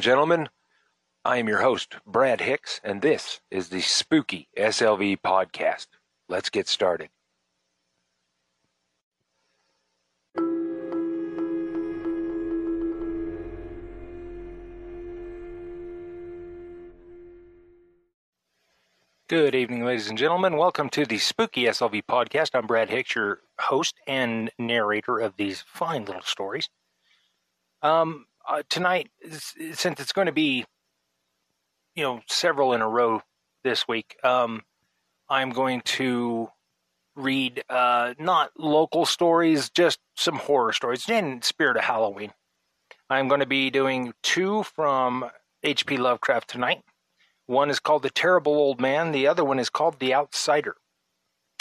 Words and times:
And 0.00 0.04
gentlemen. 0.06 0.48
I 1.26 1.36
am 1.36 1.46
your 1.46 1.60
host, 1.60 1.96
Brad 2.06 2.40
Hicks, 2.40 2.80
and 2.82 3.02
this 3.02 3.42
is 3.50 3.68
the 3.68 3.82
Spooky 3.82 4.48
SLV 4.56 5.18
podcast. 5.20 5.88
Let's 6.26 6.48
get 6.48 6.68
started. 6.68 7.10
Good 19.28 19.54
evening, 19.54 19.84
ladies 19.84 20.08
and 20.08 20.16
gentlemen. 20.16 20.56
Welcome 20.56 20.88
to 20.88 21.04
the 21.04 21.18
Spooky 21.18 21.64
SLV 21.64 22.04
podcast. 22.08 22.52
I'm 22.54 22.66
Brad 22.66 22.88
Hicks, 22.88 23.14
your 23.14 23.40
host 23.58 23.96
and 24.06 24.50
narrator 24.58 25.18
of 25.18 25.36
these 25.36 25.62
fine 25.66 26.06
little 26.06 26.22
stories. 26.22 26.70
Um, 27.82 28.24
uh, 28.48 28.62
tonight, 28.68 29.10
since 29.72 30.00
it's 30.00 30.12
going 30.12 30.26
to 30.26 30.32
be, 30.32 30.64
you 31.94 32.02
know, 32.02 32.20
several 32.28 32.72
in 32.72 32.80
a 32.80 32.88
row 32.88 33.22
this 33.64 33.86
week, 33.86 34.16
um, 34.24 34.62
I'm 35.28 35.50
going 35.50 35.82
to 35.82 36.48
read 37.16 37.62
uh, 37.68 38.14
not 38.18 38.50
local 38.58 39.04
stories, 39.06 39.70
just 39.70 39.98
some 40.16 40.36
horror 40.36 40.72
stories 40.72 41.08
in 41.08 41.42
spirit 41.42 41.76
of 41.76 41.84
Halloween. 41.84 42.32
I'm 43.08 43.28
going 43.28 43.40
to 43.40 43.46
be 43.46 43.70
doing 43.70 44.12
two 44.22 44.62
from 44.62 45.30
H.P. 45.62 45.96
Lovecraft 45.96 46.48
tonight. 46.48 46.82
One 47.46 47.68
is 47.68 47.80
called 47.80 48.02
The 48.02 48.10
Terrible 48.10 48.54
Old 48.54 48.80
Man. 48.80 49.10
The 49.12 49.26
other 49.26 49.44
one 49.44 49.58
is 49.58 49.70
called 49.70 49.98
The 49.98 50.14
Outsider. 50.14 50.76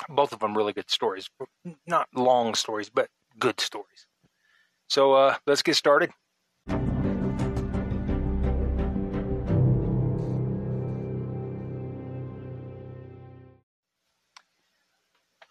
Both 0.07 0.31
of 0.31 0.39
them 0.39 0.55
really 0.55 0.73
good 0.73 0.89
stories. 0.89 1.29
Not 1.87 2.07
long 2.15 2.53
stories, 2.53 2.89
but 2.89 3.09
good 3.37 3.59
stories. 3.59 4.05
So 4.87 5.13
uh, 5.13 5.35
let's 5.45 5.63
get 5.63 5.75
started. 5.75 6.11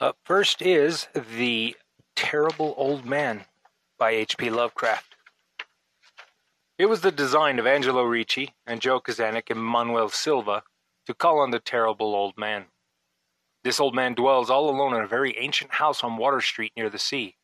Up 0.00 0.16
first 0.22 0.62
is 0.62 1.08
The 1.12 1.76
Terrible 2.14 2.72
Old 2.76 3.04
Man 3.04 3.46
by 3.98 4.10
H.P. 4.10 4.48
Lovecraft. 4.48 5.16
It 6.78 6.86
was 6.86 7.00
the 7.00 7.10
design 7.10 7.58
of 7.58 7.66
Angelo 7.66 8.04
Ricci 8.04 8.54
and 8.64 8.80
Joe 8.80 9.00
Czanek 9.00 9.50
and 9.50 9.60
Manuel 9.60 10.08
Silva 10.08 10.62
to 11.06 11.14
call 11.14 11.40
on 11.40 11.50
the 11.50 11.58
terrible 11.58 12.14
old 12.14 12.38
man. 12.38 12.66
This 13.64 13.80
old 13.80 13.92
man 13.92 14.14
dwells 14.14 14.50
all 14.50 14.70
alone 14.70 14.94
in 14.94 15.02
a 15.02 15.08
very 15.08 15.36
ancient 15.36 15.72
house 15.72 16.04
on 16.04 16.16
Water 16.16 16.40
Street 16.40 16.74
near 16.76 16.88
the 16.88 17.00
sea, 17.00 17.34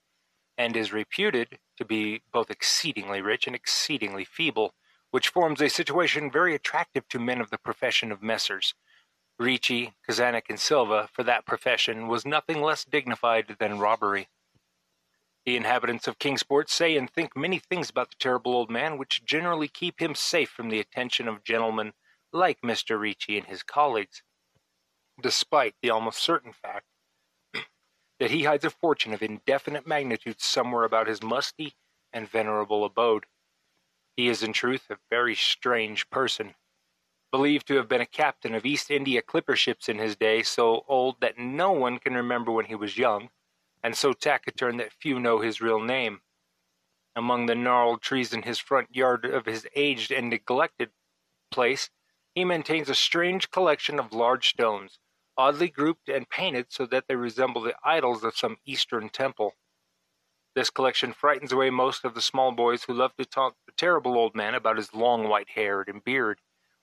and 0.56 0.76
is 0.76 0.92
reputed 0.92 1.58
to 1.76 1.84
be 1.84 2.22
both 2.32 2.52
exceedingly 2.52 3.20
rich 3.20 3.48
and 3.48 3.56
exceedingly 3.56 4.24
feeble, 4.24 4.74
which 5.10 5.28
forms 5.28 5.60
a 5.60 5.68
situation 5.68 6.30
very 6.30 6.54
attractive 6.54 7.08
to 7.08 7.18
men 7.18 7.40
of 7.40 7.50
the 7.50 7.58
profession 7.58 8.12
of 8.12 8.20
messers, 8.20 8.74
Ricci, 9.38 9.94
Czanek, 10.08 10.44
and 10.48 10.60
Silva 10.60 11.08
for 11.12 11.24
that 11.24 11.44
profession 11.44 12.06
was 12.06 12.24
nothing 12.24 12.62
less 12.62 12.84
dignified 12.84 13.56
than 13.58 13.80
robbery. 13.80 14.28
The 15.44 15.56
inhabitants 15.56 16.06
of 16.06 16.18
Kingsport 16.18 16.70
say 16.70 16.96
and 16.96 17.10
think 17.10 17.36
many 17.36 17.58
things 17.58 17.90
about 17.90 18.10
the 18.10 18.16
terrible 18.18 18.54
old 18.54 18.70
man 18.70 18.96
which 18.96 19.24
generally 19.24 19.68
keep 19.68 20.00
him 20.00 20.14
safe 20.14 20.48
from 20.48 20.70
the 20.70 20.78
attention 20.78 21.26
of 21.26 21.44
gentlemen 21.44 21.92
like 22.32 22.60
Mr. 22.62 22.98
Ricci 22.98 23.36
and 23.36 23.46
his 23.46 23.62
colleagues, 23.62 24.22
despite 25.20 25.74
the 25.82 25.90
almost 25.90 26.18
certain 26.18 26.52
fact 26.52 26.86
that 28.20 28.30
he 28.30 28.44
hides 28.44 28.64
a 28.64 28.70
fortune 28.70 29.12
of 29.12 29.22
indefinite 29.22 29.86
magnitude 29.86 30.40
somewhere 30.40 30.84
about 30.84 31.08
his 31.08 31.22
musty 31.22 31.74
and 32.12 32.28
venerable 32.28 32.84
abode. 32.84 33.26
He 34.16 34.28
is 34.28 34.44
in 34.44 34.52
truth 34.52 34.86
a 34.90 34.98
very 35.10 35.34
strange 35.34 36.08
person 36.08 36.54
believed 37.34 37.66
to 37.66 37.74
have 37.74 37.88
been 37.88 38.00
a 38.00 38.06
captain 38.06 38.54
of 38.54 38.64
East 38.64 38.92
India 38.92 39.20
clipper 39.20 39.56
ships 39.56 39.88
in 39.88 39.98
his 39.98 40.14
day, 40.14 40.40
so 40.40 40.84
old 40.86 41.16
that 41.20 41.36
no 41.36 41.72
one 41.72 41.98
can 41.98 42.14
remember 42.14 42.52
when 42.52 42.66
he 42.66 42.76
was 42.76 42.96
young, 42.96 43.28
and 43.82 43.96
so 43.96 44.12
taciturn 44.12 44.76
that 44.76 44.92
few 44.92 45.18
know 45.18 45.40
his 45.40 45.60
real 45.60 45.80
name. 45.80 46.20
Among 47.16 47.46
the 47.46 47.56
gnarled 47.56 48.02
trees 48.02 48.32
in 48.32 48.42
his 48.42 48.60
front 48.60 48.94
yard 48.94 49.24
of 49.24 49.46
his 49.46 49.66
aged 49.74 50.12
and 50.12 50.30
neglected 50.30 50.90
place, 51.50 51.90
he 52.36 52.44
maintains 52.44 52.88
a 52.88 52.94
strange 52.94 53.50
collection 53.50 53.98
of 53.98 54.12
large 54.12 54.50
stones, 54.50 55.00
oddly 55.36 55.66
grouped 55.66 56.08
and 56.08 56.30
painted 56.30 56.66
so 56.68 56.86
that 56.86 57.08
they 57.08 57.16
resemble 57.16 57.62
the 57.62 57.74
idols 57.82 58.22
of 58.22 58.36
some 58.36 58.58
Eastern 58.64 59.08
temple. 59.08 59.54
This 60.54 60.70
collection 60.70 61.12
frightens 61.12 61.50
away 61.50 61.70
most 61.70 62.04
of 62.04 62.14
the 62.14 62.22
small 62.22 62.52
boys 62.52 62.84
who 62.84 62.94
love 62.94 63.16
to 63.16 63.24
taunt 63.24 63.56
the 63.66 63.72
terrible 63.72 64.14
old 64.14 64.36
man 64.36 64.54
about 64.54 64.76
his 64.76 64.94
long 64.94 65.28
white 65.28 65.48
hair 65.48 65.80
and 65.80 66.04
beard 66.04 66.38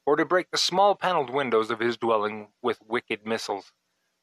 or 0.06 0.16
to 0.16 0.25
break 0.25 0.51
the 0.51 0.57
small 0.57 0.95
paneled 0.95 1.29
windows 1.29 1.69
of 1.69 1.79
his 1.79 1.97
dwelling 1.97 2.50
with 2.62 2.79
wicked 2.88 3.25
missiles. 3.25 3.72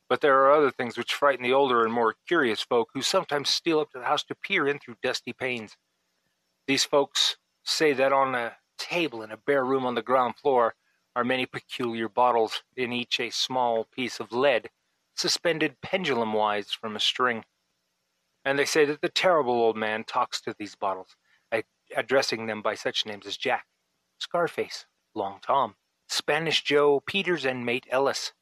But 0.09 0.21
there 0.21 0.39
are 0.45 0.53
other 0.53 0.71
things 0.71 0.97
which 0.97 1.15
frighten 1.15 1.43
the 1.45 1.53
older 1.53 1.85
and 1.85 1.93
more 1.93 2.15
curious 2.27 2.63
folk 2.63 2.89
who 2.95 3.03
sometimes 3.03 3.51
steal 3.51 3.81
up 3.81 3.91
to 3.91 3.99
the 3.99 4.07
house 4.07 4.25
to 4.25 4.35
peer 4.35 4.67
in 4.67 4.79
through 4.79 4.97
dusty 5.03 5.33
panes. 5.33 5.77
These 6.67 6.85
folks 6.85 7.37
say 7.63 7.93
that 7.93 8.13
on 8.13 8.35
a 8.35 8.57
table 8.79 9.23
in 9.23 9.31
a 9.31 9.37
bare 9.37 9.65
room 9.65 9.85
on 9.85 9.95
the 9.95 10.03
ground 10.03 10.37
floor 10.37 10.75
are 11.15 11.25
many 11.25 11.47
peculiar 11.47 12.09
bottles, 12.09 12.63
in 12.77 12.93
each 12.93 13.19
a 13.19 13.31
small 13.31 13.85
piece 13.85 14.21
of 14.21 14.33
lead, 14.33 14.71
suspended 15.17 15.81
pendulum 15.83 16.33
wise 16.33 16.71
from 16.71 16.95
a 16.95 17.01
string. 17.01 17.45
And 18.45 18.59
they 18.59 18.65
say 18.65 18.85
that 18.85 19.01
the 19.01 19.09
terrible 19.09 19.55
old 19.55 19.77
man 19.77 20.05
talks 20.05 20.41
to 20.43 20.55
these 20.59 20.77
bottles, 20.77 21.17
addressing 21.97 22.47
them 22.47 22.63
by 22.63 22.75
such 22.75 23.05
names 23.05 23.27
as 23.27 23.37
Jack, 23.37 23.67
Scarface, 24.19 24.87
Long 25.19 25.41
Tom, 25.43 25.75
Spanish 26.09 26.63
Joe, 26.63 27.01
Peters, 27.05 27.45
and 27.45 27.67
Mate 27.67 27.87
Ellis. 27.91 28.33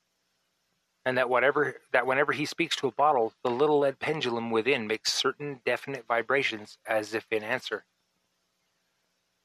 And 1.05 1.17
that 1.19 1.29
whatever 1.29 1.81
that 1.93 2.07
whenever 2.07 2.33
he 2.33 2.45
speaks 2.45 2.77
to 2.77 2.89
a 2.89 2.93
bottle, 2.93 3.33
the 3.43 3.51
little 3.51 3.81
lead 3.81 3.99
pendulum 3.99 4.51
within 4.51 4.87
makes 4.87 5.13
certain 5.13 5.61
definite 5.65 6.05
vibrations 6.07 6.79
as 6.87 7.15
if 7.15 7.27
in 7.31 7.43
answer. 7.43 7.85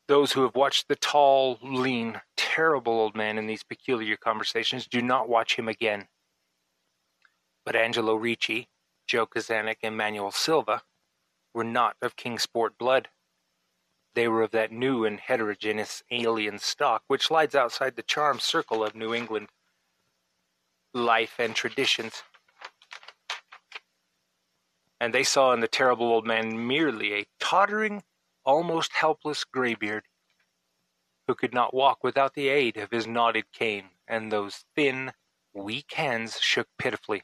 Those 0.07 0.33
who 0.33 0.41
have 0.43 0.55
watched 0.55 0.87
the 0.87 0.95
tall, 0.95 1.57
lean, 1.61 2.19
terrible 2.35 2.93
old 2.93 3.15
man 3.15 3.37
in 3.37 3.47
these 3.47 3.63
peculiar 3.63 4.17
conversations 4.17 4.87
do 4.87 5.01
not 5.01 5.29
watch 5.29 5.55
him 5.55 5.69
again. 5.69 6.07
But 7.63 7.75
Angelo 7.75 8.15
Ricci, 8.15 8.67
Joe 9.07 9.25
Czanek, 9.25 9.77
and 9.83 9.95
Manuel 9.95 10.31
Silva 10.31 10.81
were 11.53 11.63
not 11.63 11.95
of 12.01 12.15
Kingsport 12.15 12.77
blood. 12.77 13.09
They 14.13 14.27
were 14.27 14.41
of 14.41 14.51
that 14.51 14.71
new 14.71 15.05
and 15.05 15.19
heterogeneous 15.19 16.03
alien 16.11 16.59
stock 16.59 17.03
which 17.07 17.31
lies 17.31 17.55
outside 17.55 17.95
the 17.95 18.03
charmed 18.03 18.41
circle 18.41 18.83
of 18.83 18.95
New 18.95 19.13
England 19.13 19.49
life 20.93 21.35
and 21.39 21.55
traditions. 21.55 22.23
And 24.99 25.13
they 25.13 25.23
saw 25.23 25.53
in 25.53 25.61
the 25.61 25.67
terrible 25.67 26.07
old 26.07 26.27
man 26.27 26.67
merely 26.67 27.13
a 27.13 27.25
tottering, 27.39 28.03
almost 28.43 28.93
helpless 28.93 29.43
graybeard 29.43 30.03
who 31.27 31.35
could 31.35 31.53
not 31.53 31.73
walk 31.73 32.03
without 32.03 32.33
the 32.33 32.49
aid 32.49 32.77
of 32.77 32.91
his 32.91 33.07
knotted 33.07 33.45
cane, 33.53 33.91
and 34.07 34.31
those 34.31 34.65
thin, 34.75 35.13
weak 35.53 35.93
hands 35.93 36.39
shook 36.41 36.67
pitifully. 36.77 37.23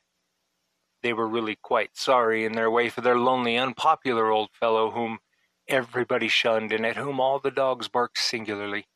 They 1.03 1.13
were 1.13 1.27
really 1.27 1.55
quite 1.55 1.97
sorry 1.97 2.45
in 2.45 2.53
their 2.53 2.71
way 2.71 2.89
for 2.89 3.01
their 3.01 3.17
lonely, 3.17 3.57
unpopular 3.57 4.31
old 4.31 4.51
fellow 4.53 4.91
whom 4.91 5.19
everybody 5.67 6.27
shunned 6.27 6.71
and 6.71 6.85
at 6.85 6.97
whom 6.97 7.19
all 7.19 7.39
the 7.39 7.51
dogs 7.51 7.87
barked 7.87 8.17
singularly. 8.17 8.87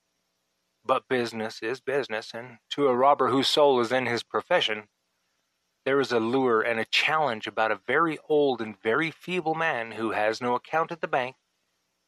But 0.83 1.07
business 1.07 1.61
is 1.61 1.79
business, 1.79 2.31
and 2.33 2.57
to 2.71 2.87
a 2.87 2.95
robber 2.95 3.29
whose 3.29 3.47
soul 3.47 3.79
is 3.79 3.91
in 3.91 4.07
his 4.07 4.23
profession, 4.23 4.87
there 5.85 5.99
is 5.99 6.11
a 6.11 6.19
lure 6.19 6.61
and 6.61 6.79
a 6.79 6.85
challenge 6.85 7.47
about 7.47 7.71
a 7.71 7.79
very 7.87 8.17
old 8.29 8.61
and 8.61 8.79
very 8.81 9.11
feeble 9.11 9.55
man 9.55 9.91
who 9.91 10.11
has 10.11 10.41
no 10.41 10.55
account 10.55 10.91
at 10.91 11.01
the 11.01 11.07
bank 11.07 11.35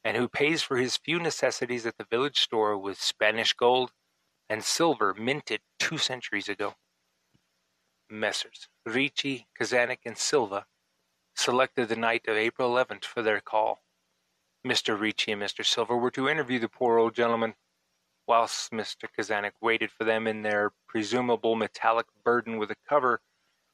and 0.04 0.18
who 0.18 0.28
pays 0.28 0.62
for 0.62 0.78
his 0.78 0.98
few 0.98 1.20
necessities 1.20 1.86
at 1.86 1.98
the 1.98 2.04
village 2.04 2.40
store 2.40 2.78
with 2.78 3.02
Spanish 3.02 3.54
gold 3.54 3.92
and 4.50 4.64
silver 4.64 5.14
minted 5.14 5.62
two 5.80 5.98
centuries 5.98 6.50
ago. 6.50 6.76
Messrs. 8.10 8.68
Ricci, 8.86 9.48
Czanek, 9.60 10.00
and 10.06 10.18
Silva 10.18 10.66
selected 11.36 11.90
the 11.90 11.96
night 11.96 12.28
of 12.28 12.38
April 12.38 12.72
11th 12.72 13.06
for 13.06 13.22
their 13.22 13.40
call. 13.40 13.83
Mr. 14.66 15.00
Ricci 15.00 15.32
and 15.32 15.42
Mr. 15.42 15.66
Silver 15.66 15.98
were 15.98 16.12
to 16.12 16.30
interview 16.30 16.60
the 16.60 16.70
poor 16.70 16.98
old 16.98 17.14
gentleman, 17.14 17.54
whilst 18.28 18.72
Mr. 18.72 19.10
Czanek 19.18 19.52
waited 19.62 19.92
for 19.92 20.06
them 20.06 20.26
in 20.26 20.42
their 20.42 20.72
presumable 20.88 21.56
metallic 21.56 22.06
burden 22.24 22.58
with 22.58 22.72
a 22.72 22.76
cover 22.88 23.20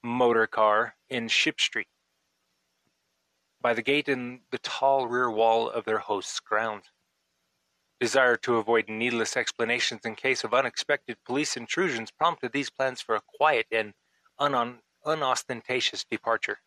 motor 0.04 0.48
car 0.48 0.96
in 1.10 1.28
Ship 1.28 1.60
Street, 1.60 1.88
by 3.62 3.74
the 3.74 3.82
gate 3.84 4.10
in 4.10 4.42
the 4.52 4.58
tall 4.60 5.08
rear 5.08 5.30
wall 5.30 5.70
of 5.70 5.86
their 5.86 6.00
host's 6.00 6.40
grounds. 6.40 6.86
Desire 8.00 8.38
to 8.38 8.56
avoid 8.56 8.88
needless 8.88 9.36
explanations 9.36 10.06
in 10.06 10.16
case 10.16 10.44
of 10.44 10.54
unexpected 10.54 11.18
police 11.26 11.58
intrusions 11.58 12.10
prompted 12.12 12.52
these 12.54 12.70
plans 12.70 13.02
for 13.02 13.16
a 13.16 13.22
quiet 13.38 13.68
and 13.72 13.94
unostentatious 15.06 16.06
departure. 16.06 16.60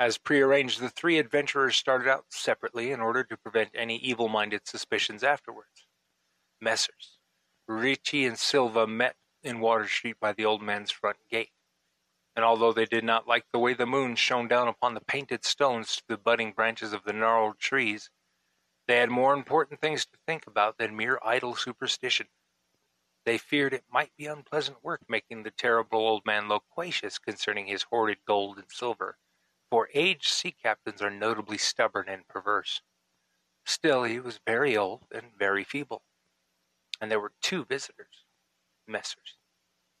As 0.00 0.16
prearranged, 0.16 0.80
the 0.80 0.88
three 0.88 1.18
adventurers 1.18 1.76
started 1.76 2.08
out 2.08 2.24
separately 2.30 2.90
in 2.90 3.00
order 3.00 3.22
to 3.22 3.36
prevent 3.36 3.68
any 3.74 3.96
evil-minded 3.98 4.66
suspicions 4.66 5.22
afterwards. 5.22 5.86
Messrs. 6.58 7.18
Ricci 7.68 8.24
and 8.24 8.38
Silva 8.38 8.86
met 8.86 9.16
in 9.42 9.60
Water 9.60 9.86
Street 9.86 10.18
by 10.18 10.32
the 10.32 10.46
old 10.46 10.62
man's 10.62 10.90
front 10.90 11.18
gate, 11.30 11.50
and 12.34 12.46
although 12.46 12.72
they 12.72 12.86
did 12.86 13.04
not 13.04 13.28
like 13.28 13.44
the 13.52 13.58
way 13.58 13.74
the 13.74 13.84
moon 13.84 14.16
shone 14.16 14.48
down 14.48 14.68
upon 14.68 14.94
the 14.94 15.02
painted 15.02 15.44
stones 15.44 15.96
to 15.96 16.02
the 16.08 16.16
budding 16.16 16.52
branches 16.52 16.94
of 16.94 17.04
the 17.04 17.12
gnarled 17.12 17.58
trees, 17.58 18.08
they 18.88 18.96
had 18.96 19.10
more 19.10 19.34
important 19.34 19.82
things 19.82 20.06
to 20.06 20.18
think 20.26 20.46
about 20.46 20.78
than 20.78 20.96
mere 20.96 21.20
idle 21.22 21.54
superstition. 21.54 22.28
They 23.26 23.36
feared 23.36 23.74
it 23.74 23.84
might 23.92 24.16
be 24.16 24.24
unpleasant 24.24 24.82
work 24.82 25.02
making 25.10 25.42
the 25.42 25.50
terrible 25.50 26.00
old 26.00 26.24
man 26.24 26.48
loquacious 26.48 27.18
concerning 27.18 27.66
his 27.66 27.82
hoarded 27.82 28.24
gold 28.24 28.56
and 28.56 28.70
silver 28.70 29.18
for 29.70 29.88
aged 29.94 30.28
sea 30.28 30.50
captains 30.50 31.00
are 31.00 31.10
notably 31.10 31.56
stubborn 31.56 32.08
and 32.08 32.26
perverse. 32.26 32.82
Still, 33.64 34.02
he 34.02 34.18
was 34.18 34.40
very 34.44 34.76
old 34.76 35.06
and 35.14 35.32
very 35.38 35.62
feeble. 35.64 36.02
And 37.00 37.10
there 37.10 37.20
were 37.20 37.32
two 37.40 37.64
visitors, 37.64 38.24
Messrs. 38.86 39.38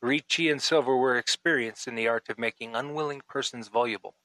Ricci 0.02 0.50
and 0.50 0.60
Silver 0.60 0.96
were 0.96 1.16
experienced 1.16 1.86
in 1.86 1.94
the 1.94 2.08
art 2.08 2.28
of 2.28 2.38
making 2.38 2.74
unwilling 2.74 3.22
persons 3.28 3.68
voluble, 3.68 4.16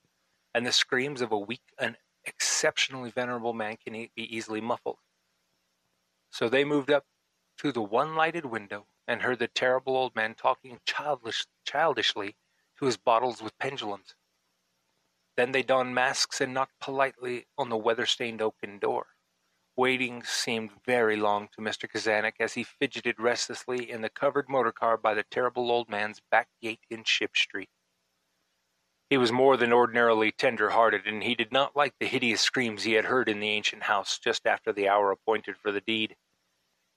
and 0.54 0.66
the 0.66 0.72
screams 0.72 1.22
of 1.22 1.32
a 1.32 1.38
weak 1.38 1.64
and 1.78 1.98
exceptionally 2.24 3.12
venerable 3.12 3.54
man 3.54 3.78
can 3.78 3.94
be 3.94 4.36
easily 4.36 4.62
muffled. 4.62 4.98
So 6.32 6.50
they 6.50 6.66
moved 6.66 6.90
up 6.90 7.06
to 7.58 7.72
the 7.72 7.82
one 7.82 8.16
lighted 8.16 8.46
window 8.46 8.88
and 9.08 9.22
heard 9.22 9.40
the 9.40 9.48
terrible 9.48 9.96
old 9.96 10.16
man 10.16 10.34
talking 10.34 10.80
childish, 10.86 11.46
childishly 11.66 12.36
to 12.80 12.86
his 12.86 12.98
bottles 12.98 13.42
with 13.42 13.58
pendulums. 13.60 14.16
Then 15.38 15.52
they 15.52 15.64
donned 15.64 15.94
masks 15.94 16.40
and 16.40 16.54
knocked 16.54 16.80
politely 16.80 17.46
on 17.58 17.70
the 17.70 17.78
weather-stained 17.78 18.42
oaken 18.42 18.80
door. 18.80 19.08
Waiting 19.78 20.24
seemed 20.24 20.72
very 20.86 21.18
long 21.18 21.50
to 21.54 21.62
Mr. 21.62 21.90
Czanek 21.90 22.36
as 22.40 22.54
he 22.54 22.64
fidgeted 22.64 23.20
restlessly 23.20 23.92
in 23.92 24.02
the 24.02 24.10
covered 24.10 24.48
motor 24.48 24.72
car 24.72 24.96
by 24.98 25.14
the 25.14 25.24
terrible 25.24 25.70
old 25.70 25.90
man's 25.90 26.22
back 26.32 26.48
gate 26.62 26.86
in 26.90 27.04
Ship 27.04 27.36
Street. 27.36 27.70
He 29.10 29.18
was 29.18 29.32
more 29.32 29.58
than 29.58 29.74
ordinarily 29.74 30.32
tender-hearted, 30.32 31.06
and 31.06 31.22
he 31.22 31.36
did 31.36 31.52
not 31.52 31.76
like 31.76 31.94
the 32.00 32.08
hideous 32.08 32.42
screams 32.42 32.84
he 32.84 32.94
had 32.94 33.06
heard 33.06 33.30
in 33.30 33.40
the 33.40 33.50
ancient 33.50 33.84
house 33.84 34.18
just 34.18 34.48
after 34.48 34.72
the 34.72 34.88
hour 34.88 35.12
appointed 35.12 35.58
for 35.58 35.72
the 35.72 35.82
deed. 35.82 36.16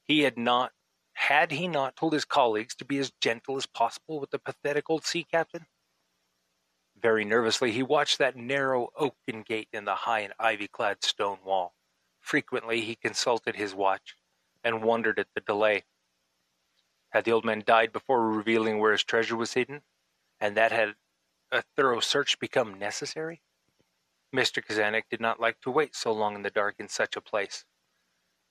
He 0.06 0.20
had 0.20 0.38
not, 0.38 0.72
had 1.14 1.50
he 1.50 1.68
not 1.68 1.96
told 1.96 2.12
his 2.12 2.24
colleagues 2.24 2.74
to 2.76 2.84
be 2.84 2.98
as 2.98 3.12
gentle 3.20 3.56
as 3.56 3.66
possible 3.66 4.20
with 4.20 4.30
the 4.30 4.38
pathetic 4.38 4.88
old 4.88 5.04
sea 5.04 5.24
captain? 5.24 5.66
Very 7.00 7.24
nervously 7.24 7.70
he 7.70 7.82
watched 7.82 8.18
that 8.18 8.36
narrow 8.36 8.88
oaken 8.96 9.42
gate 9.42 9.68
in 9.72 9.84
the 9.84 9.94
high 9.94 10.20
and 10.20 10.32
ivy-clad 10.38 11.04
stone 11.04 11.38
wall. 11.44 11.74
Frequently 12.18 12.80
he 12.80 12.96
consulted 12.96 13.54
his 13.54 13.74
watch, 13.74 14.16
and 14.64 14.82
wondered 14.82 15.18
at 15.18 15.28
the 15.34 15.40
delay. 15.40 15.84
Had 17.10 17.24
the 17.24 17.32
old 17.32 17.44
man 17.44 17.62
died 17.64 17.92
before 17.92 18.28
revealing 18.28 18.78
where 18.78 18.92
his 18.92 19.04
treasure 19.04 19.36
was 19.36 19.54
hidden, 19.54 19.82
and 20.40 20.56
that 20.56 20.72
had 20.72 20.96
a 21.52 21.62
thorough 21.76 22.00
search 22.00 22.38
become 22.40 22.78
necessary? 22.78 23.42
Mr. 24.34 24.62
Czanek 24.62 25.04
did 25.08 25.20
not 25.20 25.40
like 25.40 25.60
to 25.60 25.70
wait 25.70 25.94
so 25.94 26.12
long 26.12 26.34
in 26.34 26.42
the 26.42 26.50
dark 26.50 26.74
in 26.78 26.88
such 26.88 27.16
a 27.16 27.20
place. 27.20 27.64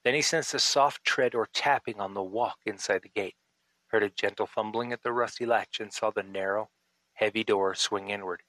Then 0.04 0.16
he 0.16 0.22
sensed 0.22 0.54
a 0.54 0.60
soft 0.60 1.04
tread 1.04 1.36
or 1.36 1.48
tapping 1.48 2.00
on 2.00 2.14
the 2.14 2.24
walk 2.24 2.60
inside 2.66 3.04
the 3.04 3.10
gate, 3.10 3.36
heard 3.88 4.04
a 4.04 4.10
gentle 4.10 4.48
fumbling 4.48 4.94
at 4.94 5.04
the 5.04 5.12
rusty 5.12 5.46
latch, 5.46 5.80
and 5.80 5.92
saw 5.92 6.12
the 6.12 6.24
narrow, 6.24 6.70
heavy 7.18 7.44
door 7.44 7.74
swing 7.74 8.10
inward. 8.10 8.44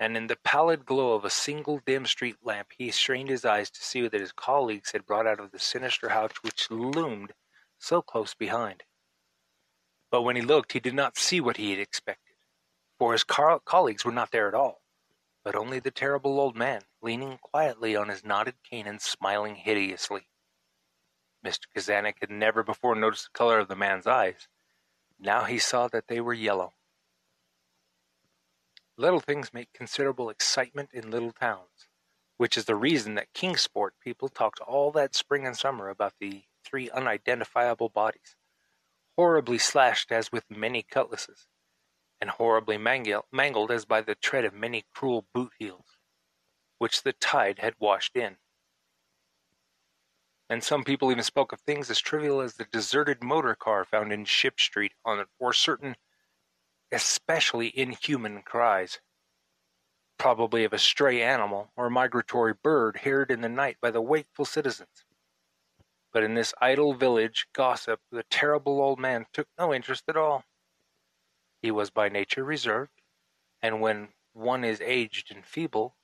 And 0.00 0.16
in 0.16 0.28
the 0.28 0.36
pallid 0.36 0.86
glow 0.86 1.14
of 1.14 1.24
a 1.24 1.30
single 1.30 1.80
dim 1.84 2.06
street 2.06 2.36
lamp 2.42 2.68
he 2.76 2.90
strained 2.90 3.28
his 3.28 3.44
eyes 3.44 3.70
to 3.70 3.82
see 3.82 4.02
what 4.02 4.12
his 4.12 4.32
colleagues 4.32 4.92
had 4.92 5.04
brought 5.04 5.26
out 5.26 5.40
of 5.40 5.50
the 5.50 5.58
sinister 5.58 6.10
house 6.10 6.32
which 6.42 6.70
loomed 6.70 7.32
so 7.78 8.00
close 8.00 8.34
behind. 8.34 8.84
But 10.10 10.22
when 10.22 10.36
he 10.36 10.42
looked 10.42 10.72
he 10.72 10.80
did 10.80 10.94
not 10.94 11.18
see 11.18 11.40
what 11.40 11.58
he 11.58 11.70
had 11.70 11.80
expected, 11.80 12.36
for 12.98 13.12
his 13.12 13.24
colleagues 13.24 14.04
were 14.04 14.12
not 14.12 14.30
there 14.30 14.48
at 14.48 14.54
all, 14.54 14.82
but 15.44 15.54
only 15.54 15.78
the 15.78 15.90
terrible 15.90 16.40
old 16.40 16.56
man, 16.56 16.82
leaning 17.02 17.38
quietly 17.38 17.94
on 17.94 18.08
his 18.08 18.24
knotted 18.24 18.56
cane 18.62 18.86
and 18.86 19.02
smiling 19.02 19.56
hideously. 19.56 20.28
Mr. 21.44 21.66
Czanek 21.76 22.14
had 22.20 22.30
never 22.30 22.62
before 22.62 22.94
noticed 22.94 23.24
the 23.24 23.38
color 23.38 23.58
of 23.58 23.68
the 23.68 23.76
man's 23.76 24.06
eyes. 24.06 24.48
Now 25.18 25.44
he 25.44 25.58
saw 25.58 25.88
that 25.88 26.08
they 26.08 26.20
were 26.20 26.34
yellow. 26.34 26.74
Little 29.00 29.20
things 29.20 29.54
make 29.54 29.72
considerable 29.72 30.28
excitement 30.28 30.90
in 30.92 31.12
little 31.12 31.30
towns, 31.30 31.88
which 32.36 32.58
is 32.58 32.64
the 32.64 32.74
reason 32.74 33.14
that 33.14 33.32
Kingsport 33.32 33.94
people 34.00 34.28
talked 34.28 34.58
all 34.58 34.90
that 34.90 35.14
spring 35.14 35.46
and 35.46 35.56
summer 35.56 35.88
about 35.88 36.14
the 36.18 36.42
three 36.64 36.90
unidentifiable 36.90 37.90
bodies, 37.90 38.34
horribly 39.16 39.56
slashed 39.56 40.10
as 40.10 40.32
with 40.32 40.50
many 40.50 40.82
cutlasses, 40.82 41.46
and 42.20 42.28
horribly 42.28 42.76
mangled 42.76 43.70
as 43.70 43.84
by 43.84 44.00
the 44.00 44.16
tread 44.16 44.44
of 44.44 44.52
many 44.52 44.84
cruel 44.92 45.24
boot 45.32 45.52
heels, 45.60 45.96
which 46.78 47.04
the 47.04 47.12
tide 47.12 47.60
had 47.60 47.76
washed 47.78 48.16
in. 48.16 48.38
And 50.50 50.64
some 50.64 50.82
people 50.82 51.12
even 51.12 51.22
spoke 51.22 51.52
of 51.52 51.60
things 51.60 51.88
as 51.88 52.00
trivial 52.00 52.40
as 52.40 52.54
the 52.54 52.64
deserted 52.64 53.22
motor 53.22 53.54
car 53.54 53.84
found 53.84 54.12
in 54.12 54.24
Ship 54.24 54.58
Street 54.58 54.94
on 55.04 55.24
or 55.38 55.52
certain 55.52 55.94
especially 56.92 57.76
inhuman 57.78 58.42
cries, 58.42 59.00
probably 60.18 60.64
of 60.64 60.72
a 60.72 60.78
stray 60.78 61.22
animal 61.22 61.70
or 61.76 61.90
migratory 61.90 62.54
bird 62.54 62.98
heard 62.98 63.30
in 63.30 63.40
the 63.40 63.48
night 63.48 63.76
by 63.80 63.90
the 63.90 64.00
wakeful 64.00 64.44
citizens. 64.44 65.04
But 66.12 66.22
in 66.22 66.34
this 66.34 66.54
idle 66.60 66.94
village 66.94 67.46
gossip 67.52 68.00
the 68.10 68.24
terrible 68.24 68.80
old 68.80 68.98
man 68.98 69.26
took 69.32 69.46
no 69.58 69.72
interest 69.72 70.04
at 70.08 70.16
all. 70.16 70.44
He 71.62 71.70
was 71.70 71.90
by 71.90 72.08
nature 72.08 72.44
reserved, 72.44 73.02
and 73.60 73.80
when 73.80 74.08
one 74.32 74.64
is 74.64 74.80
aged 74.80 75.34
and 75.34 75.44
feeble, 75.44 75.96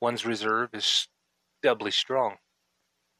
one's 0.00 0.24
reserve 0.24 0.70
is 0.72 1.08
doubly 1.62 1.90
strong. 1.90 2.38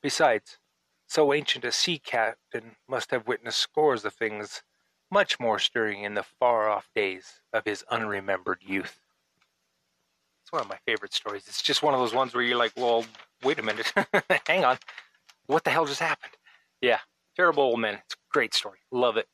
Besides, 0.03 0.59
so 1.07 1.33
ancient 1.33 1.65
a 1.65 1.73
sea 1.73 1.99
captain 1.99 2.77
must 2.89 3.11
have 3.11 3.27
witnessed 3.27 3.59
scores 3.59 4.05
of 4.05 4.15
things 4.15 4.63
much 5.11 5.41
more 5.41 5.59
stirring 5.59 6.05
in 6.05 6.15
the 6.15 6.23
far-off 6.23 6.89
days 6.95 7.41
of 7.53 7.65
his 7.65 7.85
unremembered 7.91 8.63
youth. 8.63 9.01
It's 10.43 10.53
one 10.53 10.63
of 10.63 10.69
my 10.69 10.79
favorite 10.87 11.13
stories. 11.13 11.45
It's 11.49 11.63
just 11.63 11.83
one 11.83 11.95
of 11.95 12.01
those 12.01 12.15
ones 12.15 12.35
where 12.35 12.43
you're 12.43 12.57
like, 12.57 12.73
well, 12.77 13.05
wait 13.43 13.59
a 13.59 13.63
minute, 13.63 13.93
hang 14.47 14.65
on, 14.65 14.79
what 15.47 15.65
the 15.65 15.71
hell 15.71 15.87
just 15.87 16.01
happened? 16.01 16.33
Yeah, 16.81 16.99
terrible 17.37 17.65
old 17.65 17.81
men. 17.81 17.95
It's 17.95 18.15
a 18.15 18.33
great 18.33 18.55
story. 18.55 18.79
Love 18.93 19.17
it. 19.17 19.27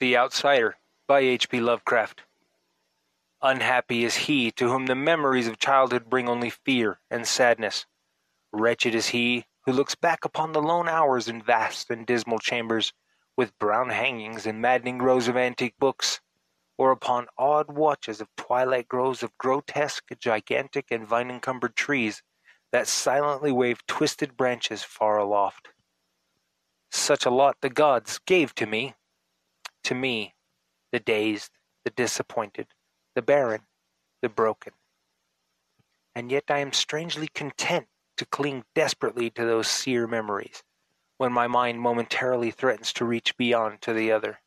The 0.00 0.16
Outsider 0.16 0.76
by 1.06 1.20
H.P. 1.20 1.60
Lovecraft. 1.60 2.22
Unhappy 3.44 4.04
is 4.04 4.14
he 4.14 4.52
to 4.52 4.68
whom 4.68 4.86
the 4.86 4.94
memories 4.94 5.48
of 5.48 5.58
childhood 5.58 6.08
bring 6.08 6.28
only 6.28 6.48
fear 6.48 7.00
and 7.10 7.26
sadness. 7.26 7.86
Wretched 8.52 8.94
is 8.94 9.08
he 9.08 9.46
who 9.64 9.72
looks 9.72 9.96
back 9.96 10.24
upon 10.24 10.52
the 10.52 10.62
lone 10.62 10.88
hours 10.88 11.26
in 11.26 11.42
vast 11.42 11.90
and 11.90 12.06
dismal 12.06 12.38
chambers, 12.38 12.92
with 13.36 13.58
brown 13.58 13.90
hangings 13.90 14.46
and 14.46 14.60
maddening 14.60 14.98
rows 14.98 15.26
of 15.26 15.36
antique 15.36 15.74
books, 15.80 16.20
or 16.78 16.92
upon 16.92 17.26
odd 17.36 17.72
watches 17.72 18.20
of 18.20 18.28
twilight 18.36 18.86
groves 18.86 19.24
of 19.24 19.36
grotesque, 19.38 20.04
gigantic, 20.20 20.92
and 20.92 21.06
vine-encumbered 21.06 21.74
trees 21.74 22.22
that 22.70 22.86
silently 22.86 23.50
wave 23.50 23.84
twisted 23.86 24.36
branches 24.36 24.84
far 24.84 25.18
aloft. 25.18 25.68
Such 26.92 27.26
a 27.26 27.30
lot 27.30 27.56
the 27.60 27.70
gods 27.70 28.20
gave 28.24 28.54
to 28.54 28.66
me, 28.66 28.94
to 29.82 29.96
me, 29.96 30.34
the 30.92 31.00
dazed, 31.00 31.50
the 31.84 31.90
disappointed, 31.90 32.68
the 33.14 33.22
barren, 33.22 33.62
the 34.20 34.28
broken. 34.28 34.72
And 36.14 36.30
yet 36.30 36.44
I 36.48 36.58
am 36.58 36.72
strangely 36.72 37.28
content 37.28 37.86
to 38.16 38.26
cling 38.26 38.64
desperately 38.74 39.30
to 39.30 39.44
those 39.44 39.68
sear 39.68 40.06
memories 40.06 40.62
when 41.16 41.32
my 41.32 41.46
mind 41.46 41.80
momentarily 41.80 42.50
threatens 42.50 42.92
to 42.94 43.04
reach 43.04 43.36
beyond 43.36 43.80
to 43.82 43.92
the 43.92 44.12
other. 44.12 44.40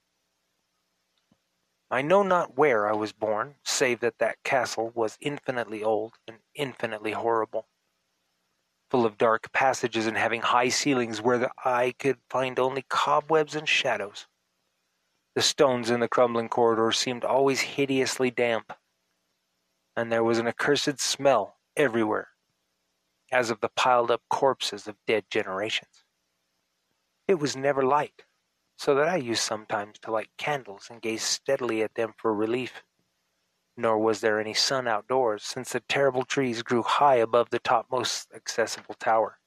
I 1.89 2.01
know 2.01 2.23
not 2.23 2.57
where 2.57 2.87
I 2.87 2.93
was 2.93 3.13
born, 3.13 3.55
save 3.63 3.99
that 4.01 4.17
that 4.17 4.43
castle 4.43 4.91
was 4.95 5.17
infinitely 5.21 5.83
old 5.83 6.15
and 6.27 6.37
infinitely 6.53 7.11
horrible, 7.11 7.67
full 8.89 9.05
of 9.05 9.17
dark 9.17 9.51
passages 9.51 10.07
and 10.07 10.17
having 10.17 10.41
high 10.41 10.69
ceilings 10.69 11.21
where 11.21 11.37
the 11.37 11.51
eye 11.63 11.93
could 11.97 12.17
find 12.29 12.59
only 12.59 12.83
cobwebs 12.89 13.55
and 13.55 13.69
shadows. 13.69 14.27
The 15.35 15.41
stones 15.41 15.89
in 15.89 15.99
the 15.99 16.07
crumbling 16.07 16.47
corridors 16.47 16.97
seemed 16.97 17.25
always 17.25 17.59
hideously 17.59 18.31
damp, 18.31 18.71
and 19.95 20.09
there 20.09 20.23
was 20.23 20.39
an 20.39 20.47
accursed 20.47 20.99
smell 21.01 21.57
everywhere, 21.75 22.29
as 23.33 23.49
of 23.49 23.59
the 23.59 23.67
piled 23.67 24.11
up 24.11 24.21
corpses 24.29 24.87
of 24.87 24.95
dead 25.05 25.25
generations. 25.29 26.05
It 27.27 27.35
was 27.35 27.57
never 27.57 27.83
light, 27.83 28.23
so 28.77 28.95
that 28.95 29.09
I 29.09 29.17
used 29.17 29.43
sometimes 29.43 29.99
to 29.99 30.11
light 30.11 30.29
candles 30.37 30.87
and 30.89 31.01
gaze 31.01 31.23
steadily 31.23 31.83
at 31.83 31.95
them 31.95 32.13
for 32.17 32.33
relief. 32.33 32.83
Nor 33.75 33.97
was 33.97 34.21
there 34.21 34.39
any 34.39 34.53
sun 34.53 34.87
outdoors, 34.87 35.43
since 35.43 35.73
the 35.73 35.81
terrible 35.81 36.23
trees 36.23 36.63
grew 36.63 36.81
high 36.81 37.15
above 37.15 37.49
the 37.49 37.59
topmost 37.59 38.31
accessible 38.33 38.95
tower. 38.95 39.39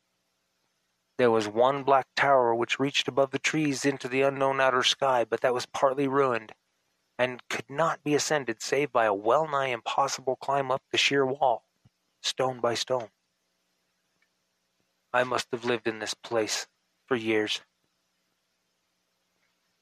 There 1.18 1.30
was 1.32 1.48
one 1.48 1.82
black 1.82 2.06
tower 2.14 2.54
which 2.54 2.78
reached 2.78 3.08
above 3.08 3.32
the 3.32 3.40
trees 3.40 3.84
into 3.84 4.06
the 4.06 4.22
unknown 4.22 4.60
outer 4.60 4.84
sky, 4.84 5.24
but 5.24 5.40
that 5.40 5.52
was 5.52 5.66
partly 5.66 6.06
ruined, 6.06 6.52
and 7.18 7.46
could 7.48 7.68
not 7.68 8.04
be 8.04 8.14
ascended 8.14 8.62
save 8.62 8.92
by 8.92 9.04
a 9.04 9.12
well 9.12 9.48
nigh 9.48 9.66
impossible 9.66 10.36
climb 10.36 10.70
up 10.70 10.82
the 10.92 10.96
sheer 10.96 11.26
wall, 11.26 11.64
stone 12.22 12.60
by 12.60 12.74
stone. 12.74 13.08
I 15.12 15.24
must 15.24 15.48
have 15.50 15.64
lived 15.64 15.88
in 15.88 15.98
this 15.98 16.14
place 16.14 16.68
for 17.06 17.16
years. 17.16 17.62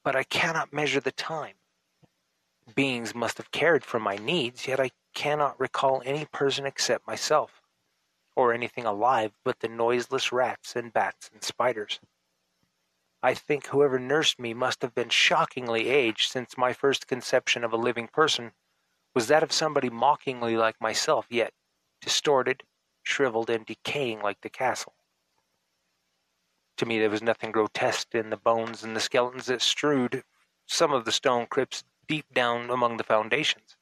But 0.02 0.16
I 0.16 0.23
cannot 0.23 0.73
measure 0.73 1.00
the 1.00 1.12
time. 1.12 1.57
Beings 2.75 3.14
must 3.14 3.37
have 3.37 3.50
cared 3.50 3.85
for 3.85 4.00
my 4.00 4.16
needs, 4.16 4.66
yet 4.66 4.81
I 4.81 4.90
cannot 5.14 5.61
recall 5.61 6.02
any 6.07 6.25
person 6.25 6.64
except 6.64 7.07
myself, 7.07 7.55
or 8.37 8.52
anything 8.52 8.85
alive 8.85 9.33
but 9.45 9.61
the 9.61 9.69
noiseless 9.69 10.31
rats 10.31 10.76
and 10.76 10.93
bats 10.93 11.31
and 11.33 11.43
spiders. 11.43 11.99
I 13.23 13.35
think 13.35 13.66
whoever 13.66 13.99
nursed 13.99 14.38
me 14.38 14.55
must 14.55 14.83
have 14.83 14.95
been 14.95 15.09
shockingly 15.09 15.88
aged, 15.88 16.31
since 16.31 16.57
my 16.57 16.73
first 16.73 17.09
conception 17.09 17.64
of 17.64 17.73
a 17.73 17.76
living 17.76 18.07
person 18.07 18.52
was 19.14 19.26
that 19.28 19.43
of 19.43 19.50
somebody 19.50 19.88
mockingly 19.88 20.57
like 20.57 20.81
myself, 20.81 21.26
yet 21.31 21.52
distorted, 22.00 22.62
shriveled, 23.02 23.49
and 23.49 23.64
decaying 23.64 24.21
like 24.21 24.43
the 24.43 24.50
castle. 24.50 24.95
To 26.76 26.87
me, 26.87 26.99
there 26.99 27.11
was 27.11 27.23
nothing 27.23 27.50
grotesque 27.50 28.14
in 28.14 28.28
the 28.28 28.37
bones 28.37 28.85
and 28.85 28.95
the 28.95 29.00
skeletons 29.00 29.47
that 29.47 29.62
strewed 29.62 30.23
some 30.66 30.93
of 30.93 31.07
the 31.07 31.12
stone 31.12 31.47
crypts 31.47 31.85
deep 32.07 32.26
down 32.35 32.69
among 32.71 32.99
the 32.99 33.05
foundations. 33.05 33.75